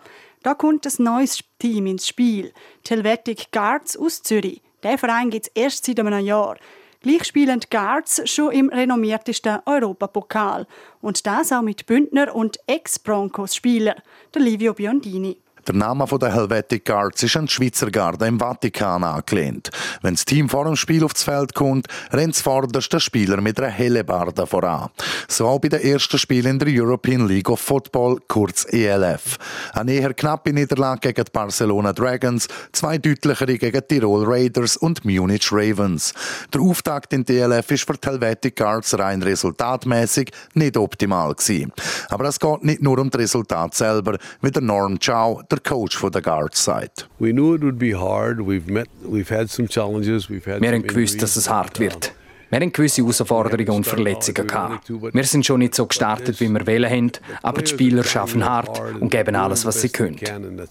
Da 0.43 0.55
kommt 0.55 0.87
ein 0.87 1.05
neues 1.05 1.45
Team 1.61 1.87
ins 1.87 2.09
Spiel, 2.09 2.53
die 2.85 2.91
Helvetic 2.91 3.53
Guards 3.53 3.97
aus 3.97 4.25
Zürich. 4.25 4.61
Der 4.83 4.99
Verein 4.99 5.31
gibt 5.31 5.47
es 5.47 5.53
erst 5.55 5.85
seit 5.85 6.01
einem 6.01 6.19
Jahr. 6.19 6.57
Gleich 7.01 7.25
spielen 7.25 7.61
die 7.61 7.71
Guards 7.71 8.29
schon 8.29 8.51
im 8.51 8.71
renommiertesten 8.71 9.61
Europapokal. 9.67 10.67
Und 11.01 11.25
das 11.29 11.53
auch 11.53 11.63
mit 11.63 11.87
Bündner 11.87 12.35
und 12.35 12.59
Ex-Broncos-Spieler, 12.67 14.03
Livio 14.35 14.75
Biondini. 14.75 15.39
Der 15.67 15.75
Name 15.75 16.07
der 16.07 16.35
Helvetic 16.35 16.85
Guards 16.85 17.23
ist 17.23 17.37
an 17.37 17.47
die 17.47 17.53
Schweizer 17.53 17.91
Garde 17.91 18.27
im 18.27 18.39
Vatikan 18.39 19.05
angelehnt. 19.05 19.71
Wenn 20.03 20.15
das 20.15 20.25
Team 20.25 20.49
vor 20.49 20.65
dem 20.65 20.77
Spiel 20.77 21.05
aufs 21.05 21.23
Feld 21.23 21.55
kommt, 21.55 21.87
rennt 22.13 22.37
vorderst 22.37 22.93
der 22.93 23.01
Spieler 23.01 23.41
mit 23.41 23.59
einer 23.59 23.69
Hellebarde 23.69 24.47
voran. 24.47 24.91
So 25.29 25.47
auch 25.47 25.59
bei 25.59 25.69
den 25.69 25.81
ersten 25.81 26.19
Spielen 26.19 26.53
in 26.53 26.59
der 26.59 26.69
European 26.71 27.29
League 27.29 27.51
of 27.51 27.61
Football, 27.61 28.19
kurz 28.29 28.67
ELF. 28.73 29.39
Eine 29.75 29.93
eher 29.93 30.15
knappe 30.15 30.53
Niederlage 30.53 31.13
gegen 31.13 31.25
die 31.25 31.31
Barcelona 31.33 31.93
Dragons, 31.93 32.49
zwei 32.73 32.99
deutlichere 32.99 33.59
gegen 33.59 33.83
die 33.89 34.01
Tirol 34.01 34.25
Raiders 34.27 34.77
und 34.77 35.05
Munich 35.05 35.53
Ravens. 35.53 36.15
Der 36.53 36.61
Auftakt 36.61 37.13
in 37.13 37.25
die 37.25 37.39
ELF 37.39 37.71
ist 37.71 37.87
für 37.87 37.95
die 37.95 38.09
Helvetic 38.09 38.57
Guards 38.57 38.99
rein 38.99 39.23
resultatmäßig 39.23 40.31
nicht 40.55 40.77
optimal 40.77 41.35
gewesen. 41.35 41.73
Aber 42.09 42.25
es 42.25 42.39
geht 42.39 42.65
nicht 42.65 42.83
nur 42.83 42.99
um 42.99 43.11
das 43.11 43.21
Resultat 43.21 43.75
selber, 43.75 44.19
wie 44.41 44.51
der 44.51 44.63
Norm 44.63 44.99
Chow, 44.99 45.43
der 45.51 45.61
Coach 45.61 45.97
von 45.97 46.13
der 46.13 46.23
Guards 46.23 46.65
sagt. 46.65 47.09
We 47.19 47.31
knew 47.33 47.55
it 47.55 47.63
would 47.63 47.79
be 47.79 47.99
hard. 47.99 48.39
We've 48.39 48.71
met, 48.71 48.89
we've 49.05 49.35
had 49.35 49.51
some 49.51 49.69
challenges. 49.69 50.29
We've 50.29 50.47
had 50.47 50.61
Wir 50.61 50.73
haben 50.73 50.87
gewusst, 50.87 51.21
dass 51.23 51.37
es 51.37 51.49
hart 51.49 51.79
wird. 51.81 52.13
Wir 52.51 52.59
haben 52.59 52.73
gewisse 52.73 53.03
Herausforderungen 53.03 53.71
und 53.71 53.87
Verletzungen 53.87 54.47
gehabt. 54.47 54.91
Wir 54.91 55.25
sind 55.25 55.47
schon 55.47 55.61
nicht 55.61 55.75
so 55.75 55.87
gestartet, 55.87 56.41
wie 56.41 56.49
wir 56.49 56.67
wollen 56.67 56.91
haben, 56.91 57.13
aber 57.43 57.63
die 57.63 57.71
Spieler 57.71 58.03
schaffen 58.03 58.45
hart 58.45 58.81
und 59.01 59.09
geben 59.09 59.37
alles, 59.37 59.65
was 59.65 59.81
sie 59.81 59.89
können. 59.89 60.19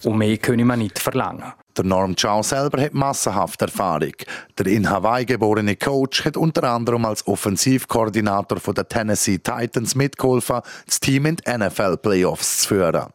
Und 0.03 0.17
mehr 0.17 0.37
können 0.37 0.67
wir 0.67 0.75
nicht 0.75 0.99
verlangen. 0.99 1.53
Der 1.79 1.85
Norm 1.85 2.13
Chow 2.13 2.43
selber 2.43 2.81
hat 2.81 2.93
massenhaft 2.93 3.61
Erfahrung. 3.61 4.11
Der 4.57 4.67
in 4.67 4.89
Hawaii 4.89 5.23
geborene 5.23 5.77
Coach 5.77 6.25
hat 6.25 6.35
unter 6.35 6.65
anderem 6.65 7.05
als 7.05 7.25
Offensivkoordinator 7.25 8.73
der 8.73 8.89
Tennessee 8.89 9.37
Titans 9.37 9.95
mitgeholfen, 9.95 10.59
das 10.85 10.99
Team 10.99 11.25
in 11.25 11.37
die 11.37 11.49
NFL-Playoffs 11.49 12.63
zu 12.63 12.67
führen. 12.67 13.05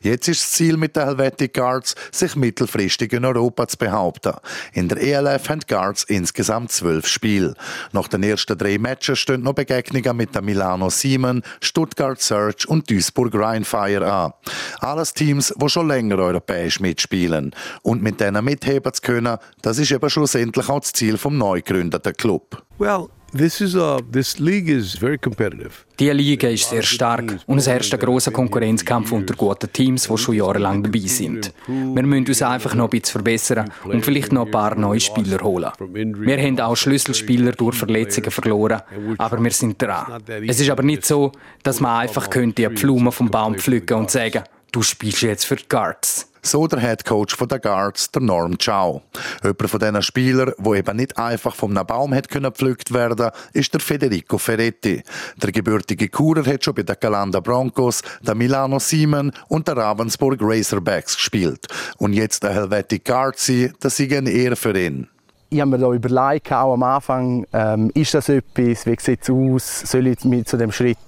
Jetzt 0.00 0.28
ist 0.28 0.42
das 0.42 0.52
Ziel 0.52 0.78
mit 0.78 0.96
den 0.96 1.04
Helvetic 1.04 1.52
Guards, 1.52 1.96
sich 2.12 2.34
mittelfristig 2.34 3.12
in 3.12 3.26
Europa 3.26 3.68
zu 3.68 3.76
behaupten. 3.76 4.32
In 4.72 4.88
der 4.88 5.02
ELF 5.02 5.50
haben 5.50 5.60
Guards 5.68 6.04
insgesamt 6.04 6.72
zwölf 6.72 7.06
Spiele. 7.06 7.52
Nach 7.92 8.08
den 8.08 8.22
ersten 8.22 8.56
drei 8.56 8.78
Matches 8.78 9.18
stehen 9.18 9.42
noch 9.42 9.52
Begegnungen 9.52 10.16
mit 10.16 10.34
der 10.34 10.40
Milano 10.40 10.88
Siemen, 10.88 11.42
Stuttgart 11.60 12.22
Search 12.22 12.66
und 12.66 12.88
Duisburg 12.88 13.34
Rheinfire 13.34 14.10
an. 14.10 14.32
Alles 14.78 15.12
Teams, 15.12 15.52
die 15.54 15.68
schon 15.68 15.88
länger 15.88 16.16
europäisch 16.16 16.80
mitspielen. 16.80 17.54
Und 17.82 18.02
mit 18.02 18.13
denen 18.20 18.44
mitheben 18.44 18.92
zu 18.92 19.02
können, 19.02 19.38
das 19.62 19.78
ist 19.78 19.90
eben 19.90 20.10
schlussendlich 20.10 20.68
auch 20.68 20.80
das 20.80 20.92
Ziel 20.92 21.16
vom 21.16 21.38
neu 21.38 21.60
gegründeten 21.60 22.12
Club. 22.14 22.62
Well, 22.78 23.08
this 23.36 23.60
is 23.60 23.74
a, 23.76 23.98
this 24.12 24.38
league 24.38 24.68
is 24.68 24.96
very 24.96 25.18
competitive. 25.18 25.84
Die 25.98 26.10
Liga 26.10 26.48
ist 26.48 26.70
sehr 26.70 26.82
stark 26.82 27.38
und 27.46 27.58
es 27.58 27.66
herrscht 27.66 27.92
ein 27.92 28.00
grosser 28.00 28.30
Konkurrenzkampf 28.30 29.12
unter 29.12 29.34
guten 29.34 29.72
Teams, 29.72 30.08
die 30.08 30.18
schon 30.18 30.36
jahrelang 30.36 30.82
dabei 30.82 31.00
sind. 31.00 31.52
Wir 31.66 32.02
müssen 32.02 32.26
uns 32.26 32.42
einfach 32.42 32.74
noch 32.74 32.84
ein 32.84 32.90
bisschen 32.90 33.12
verbessern 33.12 33.70
und 33.84 34.04
vielleicht 34.04 34.32
noch 34.32 34.46
ein 34.46 34.50
paar 34.50 34.74
neue 34.76 35.00
Spieler 35.00 35.40
holen. 35.42 35.70
Wir 35.78 36.38
haben 36.38 36.60
auch 36.60 36.76
Schlüsselspieler 36.76 37.52
durch 37.52 37.76
Verletzungen 37.76 38.30
verloren, 38.30 38.82
aber 39.18 39.42
wir 39.42 39.50
sind 39.50 39.80
dran. 39.80 40.22
Es 40.46 40.60
ist 40.60 40.70
aber 40.70 40.82
nicht 40.82 41.04
so, 41.04 41.32
dass 41.62 41.80
man 41.80 42.00
einfach 42.00 42.30
könnte 42.30 42.66
eine 42.66 42.74
Blume 42.74 43.12
vom 43.12 43.30
Baum 43.30 43.56
pflücken 43.56 43.98
und 43.98 44.10
sagen, 44.10 44.44
du 44.72 44.82
spielst 44.82 45.22
jetzt 45.22 45.44
für 45.44 45.56
die 45.56 45.68
Guards. 45.68 46.30
So 46.46 46.66
der 46.66 46.78
Head 46.78 47.06
Coach 47.06 47.38
der 47.38 47.58
Guards, 47.58 48.10
der 48.10 48.20
Norm 48.20 48.58
Chow. 48.58 49.00
Jemand 49.42 49.70
von 49.70 49.80
diesen 49.80 50.02
Spielern, 50.02 50.52
der 50.58 50.72
eben 50.74 50.96
nicht 50.98 51.16
einfach 51.16 51.54
vom 51.54 51.72
Baum 51.72 52.10
können 52.28 52.44
gepflückt 52.44 52.92
werden, 52.92 53.30
ist 53.54 53.72
der 53.72 53.80
Federico 53.80 54.36
Ferretti. 54.36 55.02
Der 55.38 55.52
gebürtige 55.52 56.10
Kurer 56.10 56.44
hat 56.44 56.62
schon 56.62 56.74
bei 56.74 56.82
den 56.82 56.96
Galanda 57.00 57.40
Broncos, 57.40 58.02
der 58.20 58.34
Milano 58.34 58.78
Siemen 58.78 59.32
und 59.48 59.66
der 59.68 59.78
Ravensburg 59.78 60.38
Razorbacks 60.42 61.16
gespielt. 61.16 61.66
Und 61.96 62.12
jetzt 62.12 62.42
der 62.42 62.52
Helvetic 62.52 63.06
Guards, 63.06 63.50
das 63.80 63.98
ist 63.98 64.12
eine 64.12 64.30
Ehre 64.30 64.56
für 64.56 64.78
ihn 64.78 65.08
ich 65.50 65.60
habe 65.60 65.70
mir 65.70 65.78
da 65.78 65.92
überlegt, 65.92 66.52
auch 66.52 66.72
am 66.72 66.82
Anfang, 66.82 67.46
ähm, 67.52 67.88
ist 67.94 68.12
das 68.12 68.28
etwas, 68.28 68.86
wie 68.86 68.96
sieht 68.98 69.22
es 69.22 69.30
aus, 69.30 69.82
soll 69.82 70.08
ich 70.08 70.24
mich 70.24 70.46
zu 70.46 70.56
dem 70.56 70.72
Schritt 70.72 70.98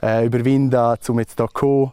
äh, 0.00 0.24
überwinden, 0.24 0.96
um 1.08 1.18
jetzt 1.18 1.36
hier 1.36 1.48
zu 1.48 1.52
kommen 1.52 1.92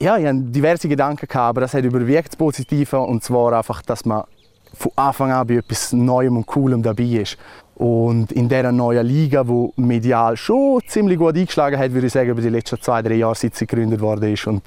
ja, 0.00 0.18
ich 0.18 0.26
hatte 0.26 0.40
diverse 0.40 0.88
Gedanken, 0.88 1.26
gehabt, 1.26 1.50
aber 1.50 1.60
das 1.62 1.74
hat 1.74 1.84
überwiegt 1.84 2.28
das 2.28 2.36
Positive. 2.36 3.00
Und 3.00 3.22
zwar 3.22 3.52
einfach, 3.52 3.82
dass 3.82 4.04
man 4.04 4.24
von 4.74 4.90
Anfang 4.96 5.32
an 5.32 5.46
bei 5.46 5.54
etwas 5.54 5.92
Neuem 5.92 6.36
und 6.36 6.46
Coolem 6.46 6.82
dabei 6.82 7.04
ist. 7.04 7.36
Und 7.76 8.30
in 8.32 8.48
dieser 8.48 8.70
neuen 8.70 9.06
Liga, 9.06 9.44
die 9.44 9.70
medial 9.76 10.36
schon 10.36 10.80
ziemlich 10.86 11.18
gut 11.18 11.36
eingeschlagen 11.36 11.78
hat, 11.78 11.92
würde 11.92 12.06
ich 12.06 12.12
sagen, 12.12 12.30
über 12.30 12.40
die 12.40 12.48
letzten 12.48 12.80
zwei, 12.80 13.02
drei 13.02 13.14
Jahre, 13.14 13.34
seit 13.34 13.54
sie 13.56 13.66
gegründet 13.66 14.00
worden 14.00 14.32
ist. 14.32 14.46
Und 14.46 14.62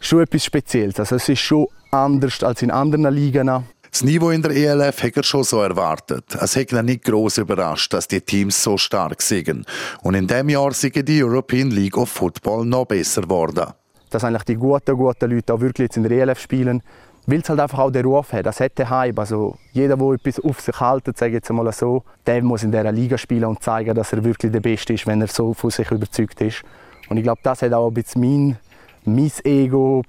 schon 0.00 0.22
etwas 0.22 0.44
Spezielles. 0.44 0.98
Also 1.00 1.16
es 1.16 1.28
ist 1.28 1.40
schon 1.40 1.66
anders 1.90 2.42
als 2.42 2.62
in 2.62 2.70
anderen 2.70 3.12
Ligen. 3.12 3.50
Das 3.90 4.04
Niveau 4.04 4.30
in 4.30 4.42
der 4.42 4.52
ELF 4.52 5.02
hat 5.02 5.16
er 5.16 5.22
schon 5.22 5.44
so 5.44 5.60
erwartet. 5.60 6.24
Es 6.40 6.56
hat 6.56 6.72
ihn 6.72 6.84
nicht 6.84 7.04
gross 7.04 7.38
überrascht, 7.38 7.92
dass 7.92 8.08
die 8.08 8.20
Teams 8.20 8.62
so 8.62 8.78
stark 8.78 9.20
sind. 9.20 9.66
Und 10.02 10.14
in 10.14 10.26
diesem 10.26 10.48
Jahr 10.48 10.72
sind 10.72 11.06
die 11.06 11.22
European 11.22 11.70
League 11.70 11.98
of 11.98 12.08
Football 12.08 12.64
noch 12.64 12.86
besser 12.86 13.22
geworden 13.22 13.72
dass 14.14 14.24
eigentlich 14.24 14.44
die 14.44 14.56
guten, 14.56 14.96
guten 14.96 15.30
Leute 15.30 15.54
auch 15.54 15.60
wirklich 15.60 15.86
jetzt 15.86 15.96
in 15.96 16.02
der 16.02 16.12
ELF 16.12 16.38
spielen, 16.38 16.82
weil 17.26 17.40
es 17.40 17.48
halt 17.48 17.60
einfach 17.60 17.78
auch 17.78 17.90
den 17.90 18.04
Ruf 18.04 18.32
hat. 18.32 18.46
Das 18.46 18.60
hat 18.60 18.78
den 18.78 18.90
Hype. 18.90 19.18
Also 19.18 19.56
jeder, 19.72 19.96
der 19.96 20.12
etwas 20.12 20.40
auf 20.40 20.60
sich 20.60 20.80
hält, 20.80 21.16
sage 21.16 21.32
jetzt 21.32 21.50
mal 21.50 21.70
so, 21.72 22.02
der 22.26 22.42
muss 22.42 22.62
in 22.62 22.72
dieser 22.72 22.90
Liga 22.92 23.16
spielen 23.16 23.44
und 23.44 23.62
zeigen, 23.62 23.94
dass 23.94 24.12
er 24.12 24.24
wirklich 24.24 24.50
der 24.50 24.60
Beste 24.60 24.94
ist, 24.94 25.06
wenn 25.06 25.20
er 25.20 25.28
so 25.28 25.54
von 25.54 25.70
sich 25.70 25.90
überzeugt 25.90 26.40
ist. 26.40 26.62
Und 27.08 27.16
ich 27.16 27.22
glaube, 27.22 27.40
das 27.42 27.62
hat 27.62 27.72
auch 27.72 27.88
ein 27.88 27.94
bisschen 27.94 28.20
mein, 28.20 28.58
mein 29.04 29.32
Ego 29.44 30.02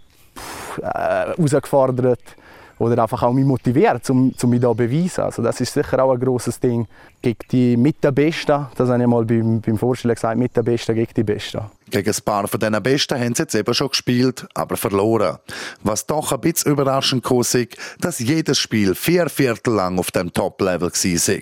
äh, 0.81 0.83
herausgefordert 0.83 2.35
oder 2.79 3.01
einfach 3.01 3.23
auch 3.23 3.33
mich 3.33 3.45
motiviert, 3.45 4.09
um, 4.09 4.33
um 4.41 4.49
mich 4.49 4.61
da 4.61 4.69
zu 4.69 4.75
beweisen. 4.75 5.21
Also 5.21 5.41
das 5.41 5.61
ist 5.61 5.73
sicher 5.73 6.03
auch 6.03 6.13
ein 6.13 6.19
großes 6.19 6.59
Ding 6.59 6.87
gegen 7.21 7.39
die 7.51 7.77
mit 7.77 8.03
der 8.03 8.11
Besten. 8.11 8.67
Das 8.75 8.89
habe 8.89 9.01
ich 9.01 9.07
mal 9.07 9.25
beim, 9.25 9.61
beim 9.61 9.77
Vorstellen 9.77 10.15
gesagt, 10.15 10.37
mit 10.37 10.55
der 10.55 10.63
Besten 10.63 10.95
gegen 10.95 11.13
die 11.15 11.23
Besten. 11.23 11.61
Gegen 11.89 12.09
ein 12.09 12.23
paar 12.25 12.47
von 12.47 12.59
diesen 12.59 12.83
Besten 12.83 13.19
haben 13.19 13.35
sie 13.35 13.43
jetzt 13.43 13.55
eben 13.55 13.73
schon 13.73 13.89
gespielt, 13.89 14.47
aber 14.53 14.77
verloren. 14.77 15.37
Was 15.83 16.05
doch 16.05 16.31
ein 16.31 16.41
bisschen 16.41 16.71
überraschend 16.71 17.29
ist, 17.29 17.77
dass 17.99 18.19
jedes 18.19 18.59
Spiel 18.59 18.95
vier 18.95 19.29
Viertel 19.29 19.75
lang 19.75 19.99
auf 19.99 20.11
dem 20.11 20.33
Top-Level 20.33 20.89
war. 20.89 21.39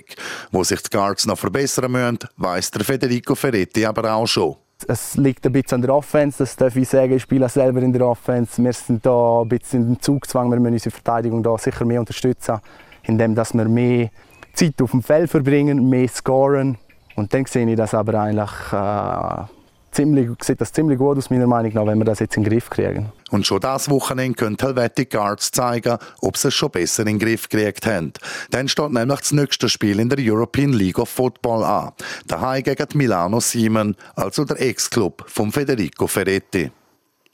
Wo 0.50 0.64
sich 0.64 0.82
die 0.82 0.90
Guards 0.90 1.26
noch 1.26 1.38
verbessern 1.38 1.90
müssen, 1.90 2.18
weiss 2.36 2.70
der 2.70 2.84
Federico 2.84 3.34
Ferretti 3.34 3.86
aber 3.86 4.12
auch 4.12 4.26
schon 4.26 4.56
es 4.88 5.16
liegt 5.16 5.46
ein 5.46 5.52
bisschen 5.52 5.76
an 5.76 5.82
der 5.82 5.94
Offense, 5.94 6.38
das 6.38 6.56
darf 6.56 6.76
ich 6.76 6.88
sagen. 6.88 7.14
Ich 7.14 7.22
spiele 7.22 7.48
selber 7.48 7.80
in 7.82 7.92
der 7.92 8.06
Offense. 8.06 8.62
Wir 8.62 8.72
sind 8.72 9.04
da 9.04 9.42
ein 9.42 9.48
bisschen 9.48 9.88
im 9.88 10.00
Zugzwang. 10.00 10.50
Wir 10.50 10.60
müssen 10.60 10.74
unsere 10.74 10.90
Verteidigung 10.90 11.42
da 11.42 11.56
sicher 11.58 11.84
mehr 11.84 12.00
unterstützen, 12.00 12.58
indem 13.02 13.34
dass 13.34 13.54
wir 13.54 13.68
mehr 13.68 14.10
Zeit 14.52 14.80
auf 14.82 14.90
dem 14.90 15.02
Feld 15.02 15.30
verbringen, 15.30 15.88
mehr 15.88 16.08
scoren. 16.08 16.78
Und 17.16 17.32
dann 17.34 17.44
sehe 17.46 17.68
ich 17.68 17.76
das 17.76 17.94
aber 17.94 18.14
eigentlich 18.20 18.50
äh, 18.72 19.44
ziemlich, 19.90 20.30
sieht 20.42 20.60
das 20.60 20.72
ziemlich 20.72 20.98
gut 20.98 21.18
aus, 21.18 21.30
meiner 21.30 21.46
Meinung 21.46 21.72
nach, 21.74 21.86
wenn 21.86 21.98
wir 21.98 22.04
das 22.04 22.20
jetzt 22.20 22.36
in 22.36 22.42
den 22.42 22.50
Griff 22.50 22.70
kriegen. 22.70 23.12
Und 23.32 23.46
schon 23.46 23.60
das 23.60 23.88
Wochenende 23.88 24.36
können 24.36 24.58
Helvetic 24.60 25.10
Guards 25.10 25.50
zeigen, 25.50 25.96
ob 26.20 26.36
sie 26.36 26.48
es 26.48 26.54
schon 26.54 26.70
besser 26.70 27.00
in 27.00 27.18
den 27.18 27.18
Griff 27.18 27.48
gekriegt 27.48 27.86
haben. 27.86 28.12
Dann 28.50 28.68
steht 28.68 28.92
nämlich 28.92 29.20
das 29.20 29.32
nächste 29.32 29.70
Spiel 29.70 29.98
in 30.00 30.10
der 30.10 30.18
European 30.20 30.74
League 30.74 30.98
of 30.98 31.08
Football 31.08 31.64
an. 31.64 31.92
Daheim 32.26 32.62
gegen 32.62 32.86
Milano 32.92 33.40
Siemen, 33.40 33.96
also 34.14 34.44
der 34.44 34.60
Ex-Club 34.60 35.24
von 35.26 35.50
Federico 35.50 36.06
Ferretti. 36.06 36.70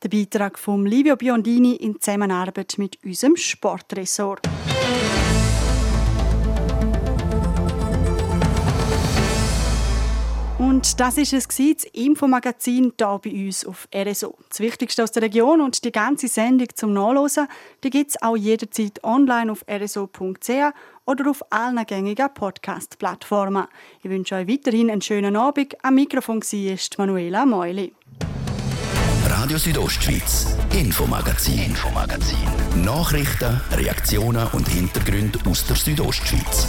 Der 0.01 0.09
Beitrag 0.09 0.57
von 0.57 0.87
Livio 0.87 1.17
Biondini 1.17 1.75
in 1.75 2.01
Zusammenarbeit 2.01 2.75
mit 2.79 2.97
unserem 3.05 3.37
Sportressort. 3.37 4.49
Und 10.79 11.01
das 11.01 11.19
ist 11.19 11.33
es 11.33 11.49
das 11.49 11.59
Infomagazin 11.93 12.93
hier 12.97 13.21
bei 13.21 13.31
uns 13.33 13.67
auf 13.67 13.89
RSO. 13.93 14.39
Das 14.49 14.61
Wichtigste 14.61 15.03
aus 15.03 15.11
der 15.11 15.25
Region 15.25 15.61
und 15.61 15.85
die 15.85 15.91
ganze 15.91 16.29
Sendung 16.29 16.69
zum 16.73 16.93
Nachlesen, 16.93 17.49
die 17.83 17.91
gibt 17.91 18.11
es 18.11 18.23
auch 18.23 18.37
jederzeit 18.37 19.03
online 19.03 19.51
auf 19.51 19.65
rso.ch 19.69 20.73
oder 21.05 21.31
auf 21.31 21.43
allen 21.51 21.85
gängigen 21.85 22.33
Podcast-Plattformen. 22.33 23.67
Ich 24.05 24.09
wünsche 24.09 24.37
euch 24.37 24.47
weiterhin 24.47 24.89
einen 24.89 25.03
schönen 25.03 25.35
Abend. 25.35 25.75
Am 25.83 25.97
Mikrofon 25.97 26.43
war 26.43 26.79
Manuela 26.99 27.45
Meuli. 27.45 27.93
Radio 29.25 29.59
Südostschweiz, 29.59 30.57
Infomagazin, 30.73 31.59
Infomagazin. 31.59 32.39
Nachrichten, 32.85 33.61
Reaktionen 33.73 34.47
und 34.53 34.69
Hintergründe 34.69 35.41
aus 35.45 35.67
der 35.67 35.75
Südostschweiz. 35.75 36.69